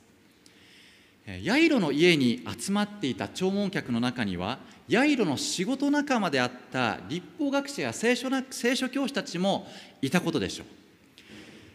[1.42, 9.66] ヤイロの家に集まっていた弔問客の中にはヤイロの仕事仲間であった立法学者や聖書聖書教師たちも
[10.00, 10.64] いたことでしょ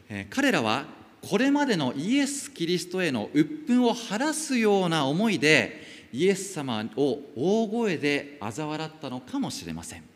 [0.10, 0.26] う。
[0.30, 0.86] 彼らは
[1.22, 5.82] これまでのイエス・キリストへの鬱憤を晴らすような思いで
[6.14, 10.15] イエス様を大声で嘲笑ったのかもしれません。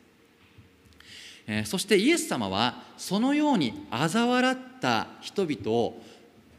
[1.65, 6.01] そしてイエス様はそのように嘲笑った人々を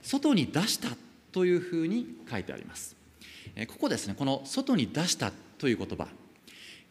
[0.03, 0.89] 外に出した
[1.33, 2.97] というふうに書いてあります。
[3.69, 6.09] ここですねこの外に出したという言葉。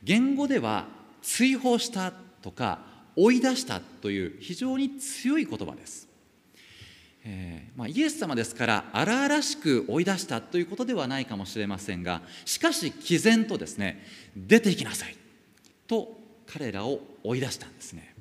[0.04, 0.88] 言語では
[1.22, 2.80] 追放したとか
[3.16, 6.08] 追い出したという非常に強い言葉です。
[7.26, 14.06] えー、まあ、イエス様ですから荒々しく追い出したということではないかもしれませんがしかし毅然とですね
[14.38, 15.18] 出て行きなさい
[15.86, 16.19] と
[16.52, 18.16] 彼らを追い出したんですね。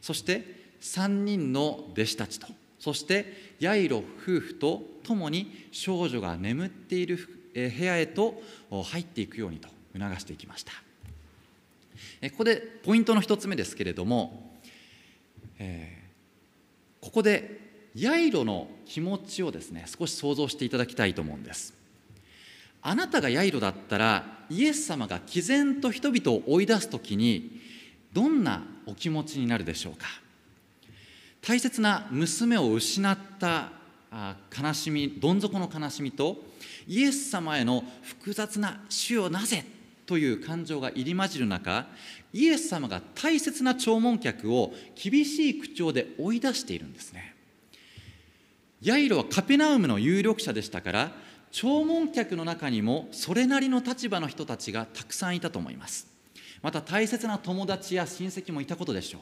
[0.00, 0.44] そして
[0.80, 2.46] 3人の弟子たちと
[2.78, 7.18] そしてヤイロ夫婦と共に少女が眠っている
[7.52, 8.40] 部屋へと
[8.70, 10.72] 入っていくようにと促していきました。
[12.30, 14.58] ここでポイントの1つ目ですけれども、
[15.58, 17.60] えー、ここで
[17.94, 21.79] ヤイロの気持ちをですね少し想像していただきたいと思うんです。
[22.82, 27.60] あなたがヤイロだったらイエス様が毅然と人々を追い出す時に
[28.12, 30.06] どんなお気持ちになるでしょうか？
[31.42, 33.70] 大切な娘を失った
[34.56, 36.36] 悲しみどん底の悲しみと
[36.88, 39.64] イエス様への複雑な「主よなぜ?」
[40.06, 41.86] という感情が入り混じる中
[42.32, 47.36] イエス様が大切な弔問客を厳しい口調で追い出しているんですね
[48.82, 51.12] ヤイロはカペナウムの有力者でしたから
[51.52, 56.06] 弔問客の中にもそれなりの立場の人たちがたくさんいたと思います。
[56.62, 59.20] また大切な友達や親戚もいたことでしょう。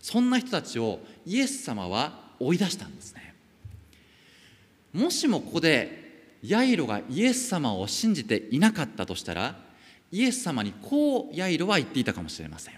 [0.00, 3.34] そんな人たちをイエス様は追い出したんですね。
[4.92, 9.56] もしもここでヤイロがイエス様を信じていなかったとしたら
[10.10, 12.74] イエス様にこうヤイロは言っていたかもしれません。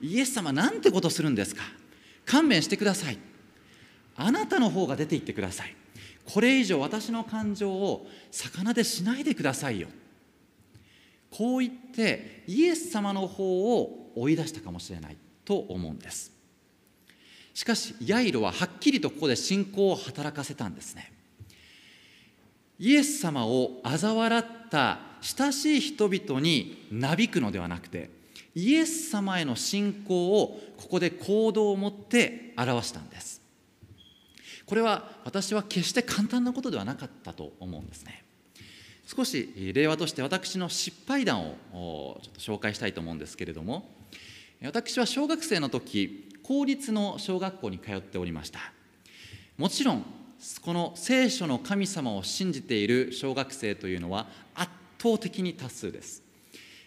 [0.00, 1.62] イエス様なんてことするんですか？
[2.24, 3.18] 勘弁してください。
[4.16, 5.74] あなたの方が出て行ってください。
[6.32, 9.88] これ以上私の感情を魚でしないでくださいよ。
[11.30, 16.32] こう言ってイエス様の方を追い出したかもしれないと思うんです。
[17.54, 21.12] しかしヤイロははっきりとここで信仰を働かせたんですね。
[22.78, 28.08] イエス様を嘲笑った親しい人々になびくのではなくて
[28.54, 33.39] イエス様への信仰をここで行動を持って表したんです。
[34.70, 38.22] これは私は決して簡単なことではなかったと思うんですね。
[39.04, 43.90] 少し例話として私の失敗談をちょっと紹介したいと思うんですけれども
[44.62, 48.60] 私は小学生の時公立の小学校に通っておりました。
[49.58, 50.04] もちろん
[50.62, 54.70] この聖書の神様を信じている小学生というのは圧
[55.02, 56.22] 倒的に多数です、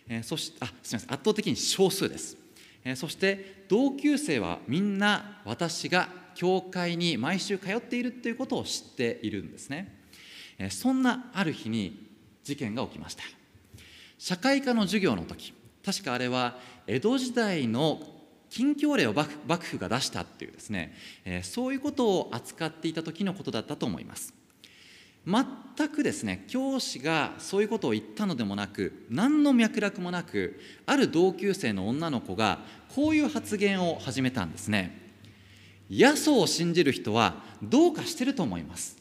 [0.08, 1.14] えそしてあすみません。
[1.14, 2.38] 圧倒的に少数です、
[2.86, 10.00] えそして同級生はみんな私が教会に毎週通っているということを知っているんですね。
[10.70, 12.08] そんなある日に
[12.44, 13.24] 事件が起きました。
[14.18, 15.54] 社会科の授業の時
[15.86, 16.58] 確かあれは
[16.88, 18.02] 江戸時代の
[18.50, 20.94] 禁教令を幕府が出したっていうですね。
[21.44, 24.34] そういうことを扱っていた時のことだったと思います。
[25.26, 32.60] 全くですね教師がそういうことを言ったのでもなく何の脈絡もなくある同級生の女の子が
[32.94, 35.03] こういう発言を始めたんですね。
[35.98, 38.98] ヤソを信じる人はどうかしてると思います。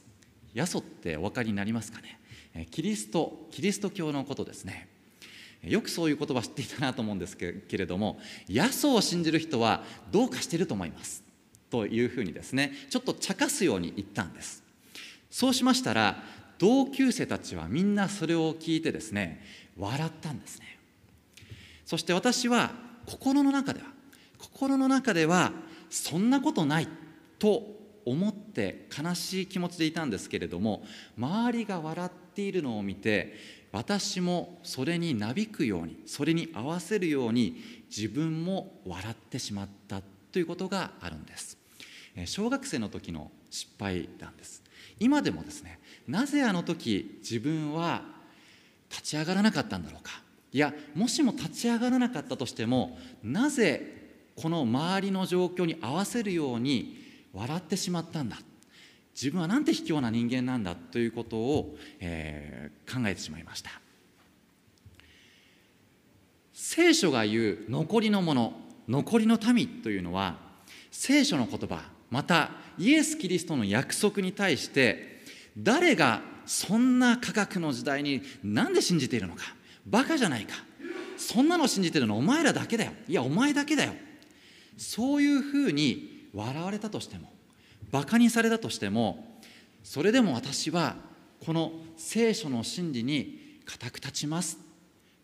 [0.52, 2.66] ヤソってお分かりになりますかね？
[2.70, 4.88] キリストキリスト教のことですね。
[5.62, 8.18] よくそういう言葉知っていたなと思うんですけれども
[8.48, 11.22] ヤソを信じる人はどうかしてると思います？
[11.70, 14.62] というふうにですねちょっと茶化すように言ったんです。
[15.30, 16.22] そうしましたら
[16.58, 19.40] 同級生たちはみんなそれを聞いてですね
[19.78, 20.78] 笑ったんですね。
[21.86, 22.72] そして私は
[23.06, 23.86] 心の中では
[24.38, 25.52] 心の中では
[25.92, 26.88] そんなことない
[27.38, 27.64] と
[28.06, 30.82] 思って悲しい気持ちでいたんですけれども
[31.18, 33.34] 周りが笑っているのを見て
[33.72, 37.62] 私もそれになびくようにそれに合わせるように
[37.94, 40.00] 自分も笑ってしまった
[40.32, 41.58] ということがあるんです。
[42.26, 44.62] 小学生の時の失敗なんです。
[44.98, 45.78] 今でもですね
[46.08, 48.02] なぜあの時自分は
[48.90, 50.22] 立ち上がらなかったんだろうか。
[50.52, 54.01] いやもしも立ち上がらなかったとしてもなぜ
[54.36, 56.96] この周りの状況に合わせるように
[57.32, 58.38] 笑ってしまったんだ。
[59.14, 63.70] 自分はなんて卑怯な人間なんだということを、えー、考えてしまいました。
[66.52, 68.54] 聖書が言う残りのもの
[68.88, 70.36] 残りの民というのは
[70.90, 75.22] 聖書の言葉またイエス・キリストの約束に対して
[75.56, 79.42] 誰がそんな科学の時代に何で信じているのか
[79.86, 80.54] バカじゃないか
[81.16, 82.92] そんなの信じてるのお前らだけだよ。
[83.06, 83.92] いやお前だけだよ。
[84.76, 87.30] そういうふうに笑われたとしても
[87.90, 89.38] バカにされたとしても
[89.84, 90.96] それでも私は
[91.44, 94.58] この聖書の真理に固く立ちます。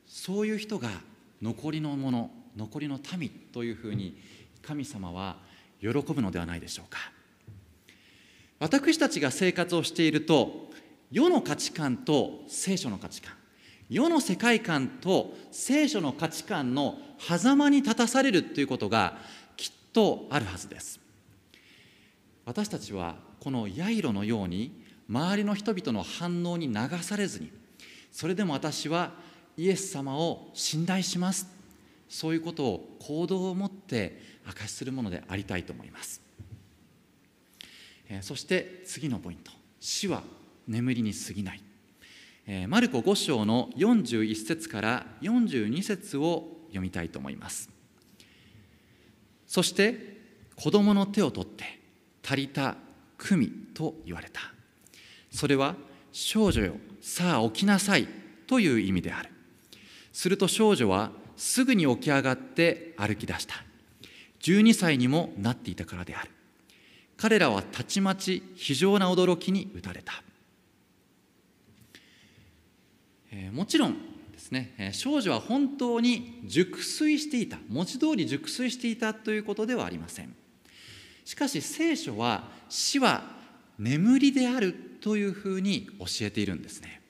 [0.07, 0.89] そういう人が
[1.41, 4.19] 残りのもの残りの民というふうに
[4.63, 5.37] 神様は
[5.81, 6.99] 喜ぶのではないでしょうか。
[8.59, 10.71] 私たちが生活をしていると
[11.13, 13.33] 世の価値観と聖書の価値観
[13.89, 19.17] 世の世界観と聖書の価値観の狭間に立たされるということが
[19.93, 21.01] とあるはずです。
[22.45, 27.51] 私たちはこのヤイロのように周りの人々の反応に流されずに
[28.11, 29.13] それでも私は
[29.57, 31.47] イエス様を信頼します。
[32.09, 36.23] そういうことを行動を持って証しするものでありたいと思います。
[38.23, 39.53] そして次のポイント。
[39.79, 40.23] 死は
[40.67, 41.63] 眠りに過ぎない。
[42.67, 47.69] マルコ5章の41節から42節を読みたいと思います。
[49.49, 50.19] そして
[50.55, 51.65] 子供の手を取って
[52.25, 52.77] 足りた
[53.17, 54.41] 組と言われた。
[55.31, 55.75] それは
[56.13, 58.07] 少女よさあ起きなさい
[58.47, 59.31] という意味である。
[60.13, 63.55] すると少女はすぐに起き上がって歩き出した。
[64.41, 66.31] 12歳にもなっていたからである。
[67.17, 70.23] 彼らはたちまち非常な驚きに打たれた。
[73.31, 73.97] えもちろん
[74.49, 80.35] ですね、少女は本当に熟睡していた文字通り熟睡していたということではありません。
[81.25, 83.23] しかし聖書は死は
[83.79, 87.03] 眠りであるというふうに教えているんですね。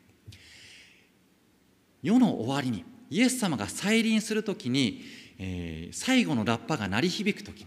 [2.03, 5.03] 世の終わりにイエス様が再臨する時に、
[5.39, 7.65] えー、最後のラッパが鳴り響く時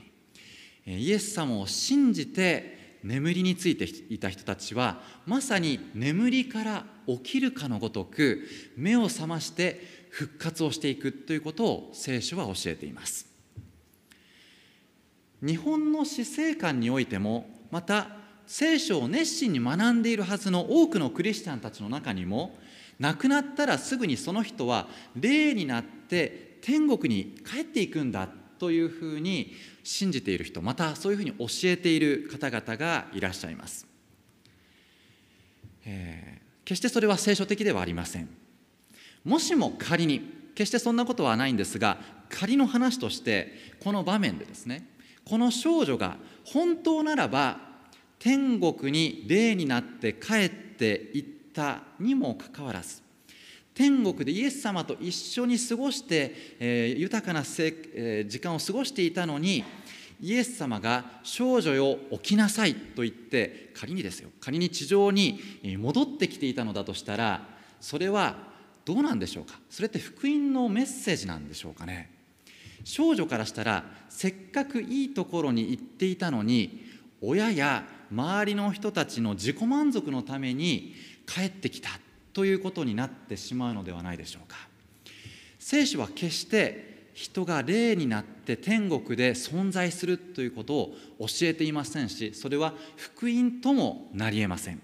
[0.86, 6.86] にイエス様を信じて眠りについていた人たちはまさに眠りから
[7.18, 13.28] 起きるかのごとく目を覚まして復活をしていくということを聖書は教えています。
[15.42, 18.08] 日本の死生観においてもまた
[18.46, 22.58] 聖書を熱心に学んでいるはずの多くのクリスチャンたちの中にも
[23.00, 29.54] 亡くなったらすぐにその人は霊になって天国に帰っていくんだというふうに
[29.84, 33.88] 信じている人またそういうふうに教えている方々がいらっしゃいます、
[35.86, 36.41] え、
[36.72, 38.30] 決してそれは聖書的ではありません。
[39.26, 40.22] もしも仮に
[40.56, 41.98] 決してそんなことはないんですが
[42.30, 43.52] 仮の話として
[43.84, 44.88] この場面でですね
[45.26, 46.16] この少女が
[46.46, 47.58] 本当ならば
[48.20, 53.02] 天国に霊になって帰っていったにもかかわらず
[53.74, 59.64] 天国でイエス様と一緒に過ごして、えー、豊かなせ、えー、時間を過ごしていたのに
[60.22, 65.40] イエス様が少女よ起きなさいと言って仮にですよ仮に地上に
[65.80, 67.42] 戻ってきていたのだとしたら
[67.80, 68.36] それは
[68.86, 69.60] どうなんでしょうか？
[69.70, 72.12] それって福音のメッセージなんでしょうかね？
[72.84, 76.84] 少女からしたらせっかくいいところに行っていたのに
[77.22, 80.96] 親や周りの人たちの自己満足のために
[81.28, 81.90] 帰ってきた
[82.34, 84.58] ということになってしまうのではないでしょうか？
[85.60, 94.82] 聖書は決して人が霊になって天国で存在するということを教えていませんしそれは福音ともなりえません。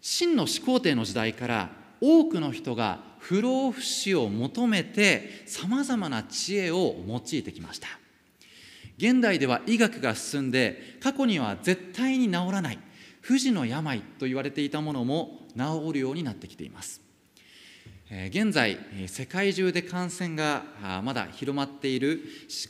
[0.00, 1.70] 真の始皇帝の時代から
[2.00, 7.88] 多くの人が不老不死を求めてさまざまな知恵を用いてきました。
[8.98, 12.78] 現代では医学が進んで過去には絶対に治らない
[13.20, 17.05] 不治の病と言われていたものも治るようになってきています。
[18.08, 18.78] 現在、
[19.08, 20.62] 世界中で感染が
[21.02, 22.22] まだ広まっている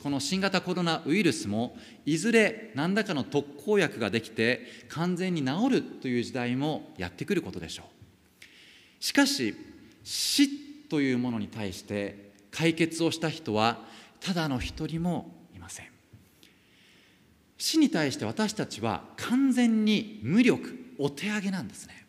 [0.02, 1.76] この新型コロナウイルスも
[2.06, 9.04] いずれ何らかの特効薬ができて完全に治るという時代もやってくることでしょう。
[9.04, 9.54] しかし
[10.04, 10.48] 死
[10.88, 13.84] というものに対して解決をした人は
[14.20, 15.86] ただの一人もいません。
[17.58, 22.05] 死に対して私たちは完全に無力お手上げなんですね。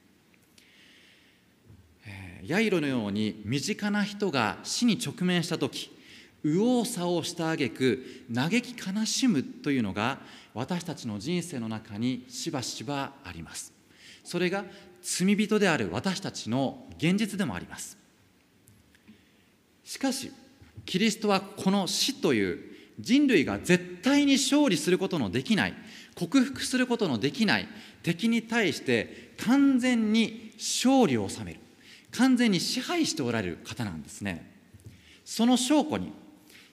[2.43, 5.91] ヤイロのように身近な人が死に直面した時
[6.43, 10.19] 右往左往した挙句嘆き悲しむというのが
[10.53, 13.73] 私たちの人生の中にしばしばあります。
[14.23, 14.65] それが
[15.01, 17.97] 罪人である私たちの現実でもあります。
[19.83, 20.31] しかし
[20.85, 22.59] キリストはこの死という
[22.99, 25.73] 人類が絶対に勝利することのできない
[26.15, 27.67] 克服することのできない
[28.03, 31.59] 敵に対して完全に勝利を収める。
[32.11, 34.51] 完全に支配しておられる方なんですね。
[35.25, 36.11] その証拠に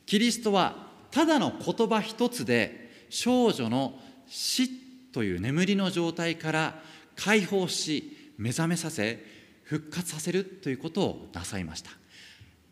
[0.06, 4.68] キリストはただの言葉一つで少女の死
[5.12, 6.82] という眠りの状態から
[7.16, 9.24] 解放し目覚めさせ
[9.62, 11.90] 復活させるということをなさいました。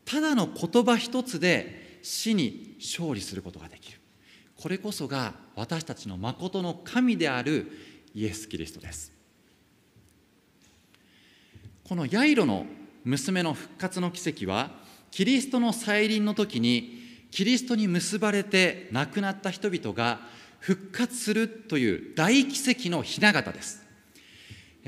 [0.04, 3.98] ただの言葉一つで死に勝利することができる。
[4.56, 7.70] これこそが私たちの誠の神である
[8.14, 9.12] イエス・キリストです。
[11.92, 12.64] このヤイロの
[13.04, 14.70] 娘の復活の奇跡は
[15.10, 20.20] キリストの再臨の時にキリストに結ばれて亡くなった人々が
[20.58, 23.84] 復活するという大奇跡のひな形です。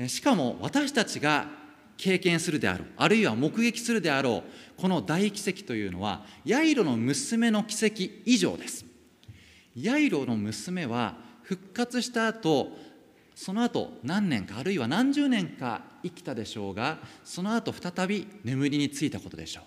[0.07, 1.45] しかも私たちが
[1.95, 8.83] 経験するであろうあるいは目撃するであろうこの大奇跡というのはヤイロの娘の奇跡以上です。
[9.75, 12.71] ヤイロの娘は復活した後
[13.35, 19.63] その後何年かあるいは何十年か生きたでしょうがその後再び眠りについたことでしょう。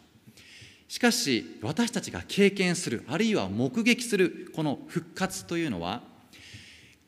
[0.91, 6.03] しかし私たちが経験するあるいは目撃するこの復活というのは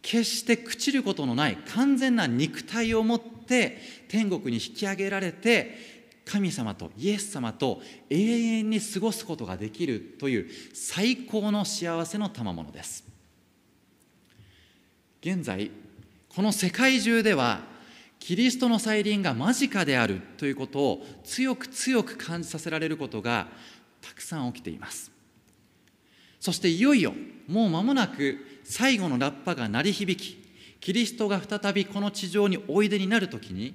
[0.03, 7.81] 決して朽ちることのない完全な肉体を持って天国に引き上げられて神様とイエス様と
[8.11, 13.05] 永遠に過ごすことができるという最高の幸せの賜物です。
[15.23, 15.71] 現在
[16.35, 17.61] この世界中では
[18.21, 23.49] キリストの再臨が間近であるということを強く強く感じさせられることが
[24.01, 25.11] たくさん起きています。
[26.39, 27.13] そしていよいよ
[27.49, 30.41] もう間もなく最後のラッパが鳴り響き
[30.81, 33.75] キリストが再びこの地上においでになる時に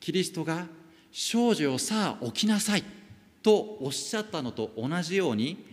[0.00, 0.66] キリストが
[1.12, 2.84] 「少女よさあ起きなさい」
[3.42, 5.64] とおっしゃったのと同じように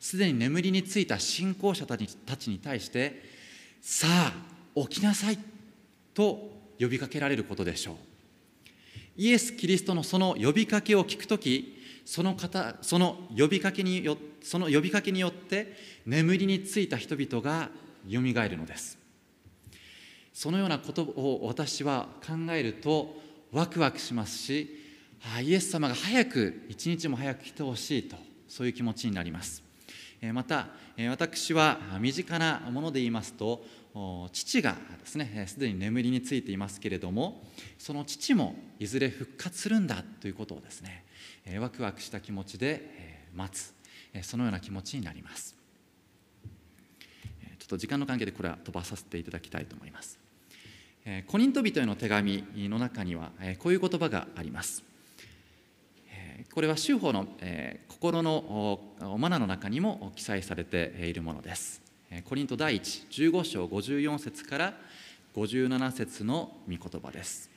[0.00, 3.22] すでに眠りについた信仰者たちに対して
[3.80, 5.38] 「さあ起きなさい。
[6.14, 7.94] と呼びかけられることでしょう。
[9.16, 17.68] イエス・キリストのその呼びかけを聞くときその方その呼びかけによその呼びかけによって眠りについた人々が
[18.08, 18.98] よみがえるのです。
[20.32, 23.14] そのようなことを私は考えると
[23.52, 24.82] ワクワクしますし
[25.36, 28.16] あイエス様が早く一日も早く来てほしいと
[28.48, 29.62] そういう気持ちになります。
[30.32, 30.68] また
[31.10, 33.64] 私は身近なもので言いますと
[34.32, 37.44] 父がですねすでに眠りについていますけれども
[37.78, 41.04] その父もいずれ復活するんだということをですね
[41.60, 43.72] ワクワクした気持ちで待つ
[44.22, 45.56] そのような気持ちになります。
[47.58, 50.18] ちょっと時間の関係でこれは飛ばさせていただきたいと思います。
[51.26, 54.82] コリント人への手紙の中にはこういう言葉があります。
[56.52, 57.26] これは修法の
[57.88, 58.80] 心の
[59.18, 61.83] マナの中にも記載されているものです
[62.24, 64.74] コリント第115章54節から
[65.34, 67.50] 57節の御言葉です。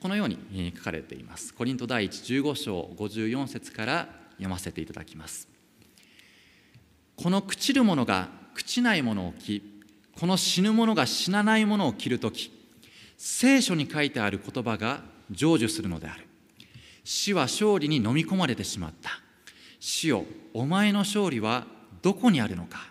[0.00, 1.54] このように書かれています。
[1.54, 5.48] コリント第115章54節から読ませていただきます。
[7.16, 9.62] この朽ちる者が朽ちないものを着
[10.18, 12.50] この死ぬ者が死なないものを着るとき
[13.16, 16.26] 聖書に書いてある言葉が成就するのである。
[17.04, 19.10] 死は勝利に飲み込まれてしまった。
[19.80, 20.24] 死よ
[20.54, 21.66] お前の勝利は
[22.02, 22.90] どこにあるのか？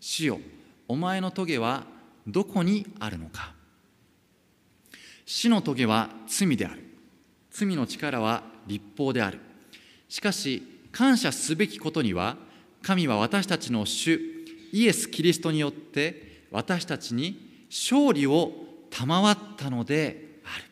[0.00, 0.40] 死よ
[0.86, 1.84] お前の棘は
[2.26, 3.52] どこにあるのか？
[5.26, 6.84] 死の棘は罪である。
[7.50, 9.40] 罪の力は立法である。
[10.08, 10.62] しかし
[10.92, 12.36] 感謝すべきことには
[12.82, 14.20] 神は私たちの主
[14.72, 18.52] イエス・キリストによって私たちに勝利を
[18.90, 20.64] 賜ったのである。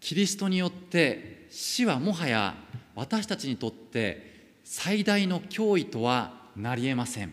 [0.00, 2.54] キリストによって死はもはや
[2.94, 7.32] 私たちにとって最大の脅威とはなりえません。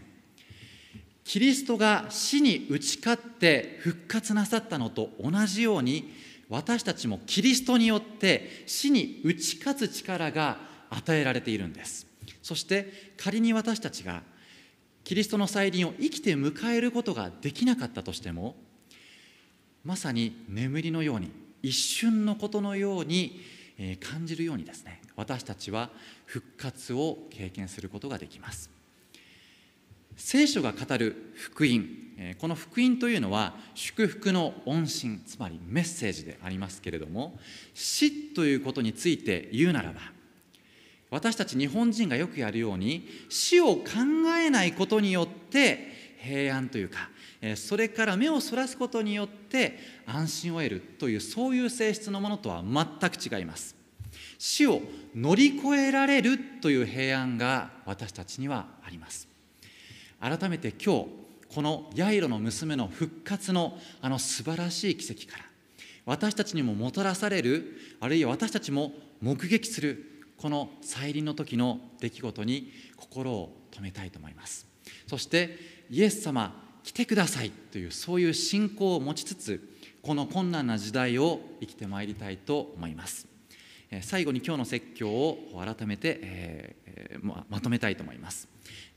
[1.23, 6.13] キリストが死に打ち勝って復活なさったのと同じように
[6.49, 10.59] 私たちもキリストによって死に打ち勝つ力が
[10.91, 12.05] 与えられているんです。
[12.43, 14.21] そして仮に私たちが
[15.03, 18.55] キリストの再臨を生きて迎えることができなかったとしても
[19.83, 23.41] まさに眠りのように一瞬のことのように
[23.99, 25.89] 感じるようにですね私たちは
[26.25, 28.69] 復活を経験することができます。
[30.17, 31.85] 聖書が語る福音
[32.39, 37.37] この福音というのは祝福の恩心つまりメッセージでありますけれども
[37.73, 39.99] 死ということについて言うならば
[41.11, 43.83] 私たち日本人がよくやるように死を考
[44.37, 47.09] えないことによって平安というか
[47.55, 49.77] それから目をそらすことによって
[50.07, 53.75] 安心を得るというそういう性質のものとは全く違います。
[54.39, 54.81] 死を
[55.15, 59.27] 乗り越えられるという平安が私たちにはあります。
[60.19, 61.05] 改めて今日
[61.53, 65.45] このヤイロの娘の復活のあの素晴らしい奇跡から
[66.05, 74.67] 私たちにももたらされるあるいは私たちも目撃するこの再臨の時の出来事に心を止めたいと思います。
[75.07, 75.57] そして
[75.89, 83.27] イエス様来てくださいというそういう信仰を持ちつつこの困難な時代を生きてまいりたいと思います。
[84.01, 88.47] 最後に今日の説教を改めて、えー、まとめたいと思います。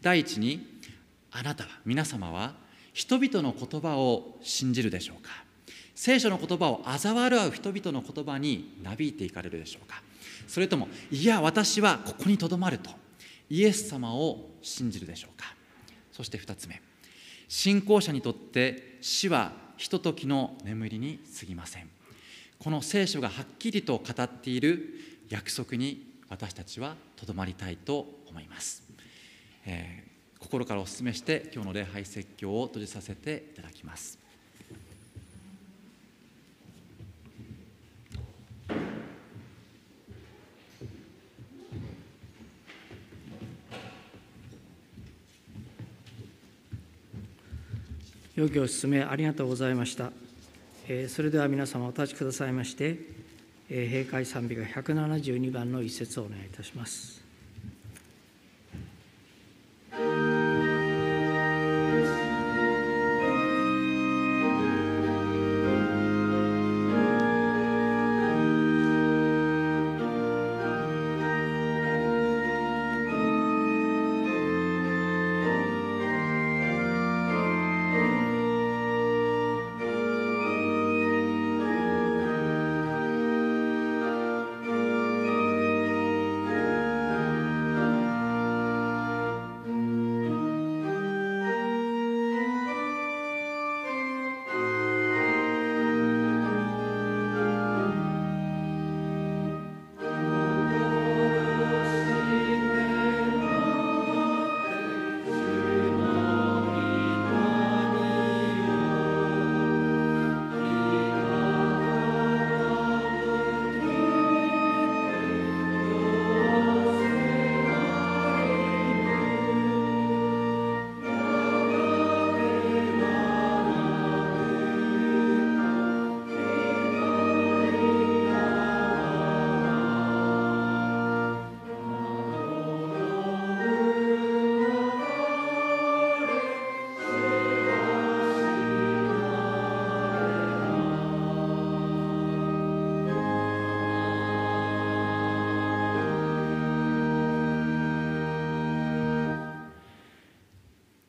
[0.03, 0.81] 第一に
[1.31, 2.55] あなたは皆様は
[2.93, 5.31] 人々の言葉を信じるでしょうか？
[5.95, 10.03] 聖書の言葉を嘲笑う人々の言葉になびいていかれるでしょうか？
[10.47, 12.91] それともいや私はここにとどまると
[13.49, 15.55] イエス様を信じるでしょうか？
[16.13, 16.83] そして2つ目。
[17.49, 21.89] 信仰者にとって死はひとときの眠りに過ぎません。
[22.59, 24.95] この聖書がはっきりと語っている
[25.29, 28.83] 約束に私たちはとどまりたいと思います、
[29.65, 34.19] えー、心からお勧めして今日の礼拝説教を閉じさせていただきます。
[48.39, 50.13] 良きを進めありがとうございました。
[50.87, 52.97] えー、それでは皆様お立ちくださいまして、
[53.69, 57.28] えー、閉会賛美が172番の一節をお願いいたします。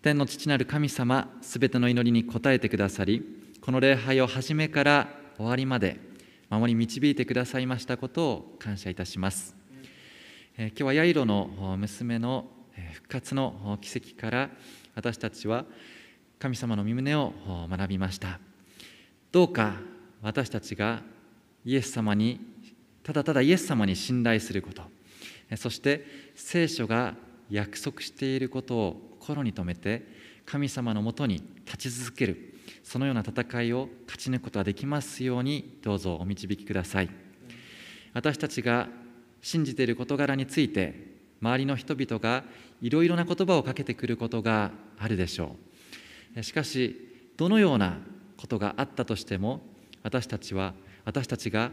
[0.01, 3.21] 天の父なる神様すべての祈りに応えてくださり
[3.59, 5.99] この礼拝を始めから終わりまで
[6.49, 9.57] 守り導いてくださいましたことを感謝いたします、
[10.57, 12.45] えー、今日はヤイロの娘の
[12.93, 14.49] 復活の奇跡から
[14.95, 15.65] 私たちは
[16.39, 17.33] 神様の身旨を
[17.69, 18.39] 学びました。
[19.33, 19.73] どうか
[20.21, 21.01] 私たちが
[21.65, 22.39] イエス様に
[23.03, 24.83] ただただイエス様に信頼すること
[25.57, 27.15] そして聖書が
[27.49, 30.07] 約束していることを心に留めて
[30.45, 32.55] 神様のもとに立ち続ける。
[32.83, 37.09] そのような戦いを勝ち抜くことができますようにどうぞお導きください。
[38.13, 38.87] 私たちが
[39.41, 40.95] 信じている事柄について
[41.41, 42.43] 周りの人々が
[42.81, 45.55] いろいろな言葉をかけてくることがあるでしょ
[46.35, 46.41] う。
[46.43, 46.95] しかし
[47.37, 47.99] どのような
[48.37, 49.61] ことがあったとしても
[50.01, 50.73] 私たちは
[51.05, 51.71] 私たちが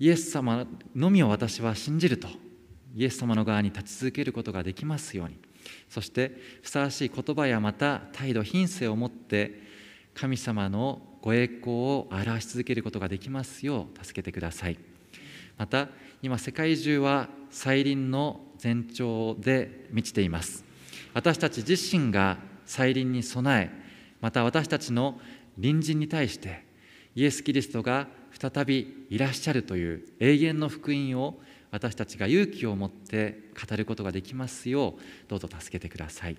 [0.00, 0.66] イエス様
[0.96, 2.26] のみを私は信じると
[2.96, 5.51] イエス様の側に立ち続けることができますように。
[5.88, 9.60] そしてふさわしい言葉やまた態度品性を持って
[10.14, 14.78] 神様のご栄光を表し続けることができますよう助けてください。
[15.56, 15.88] また
[16.22, 20.64] 今世界中は再臨の前兆で満ちています。
[21.14, 23.82] 私たち自身が再臨に備え
[24.20, 25.20] また私たちの
[25.60, 26.64] 隣人に対して
[27.14, 31.38] イエス・キリストが再びいらっしゃるという永遠の福音を
[31.72, 36.36] 私たちが勇気を持って語ることができますようどうぞ助けてください。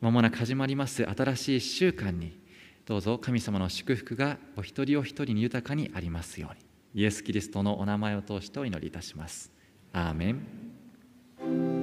[0.00, 1.04] まもなく始まります。
[1.04, 2.38] 新しい1週間に
[2.86, 7.02] どうぞ神様の祝福がお一人お一人に豊かにありますように。
[7.02, 9.50] イエス・キリストのお名前を通してお祈りいたします。
[9.92, 11.77] アーメン。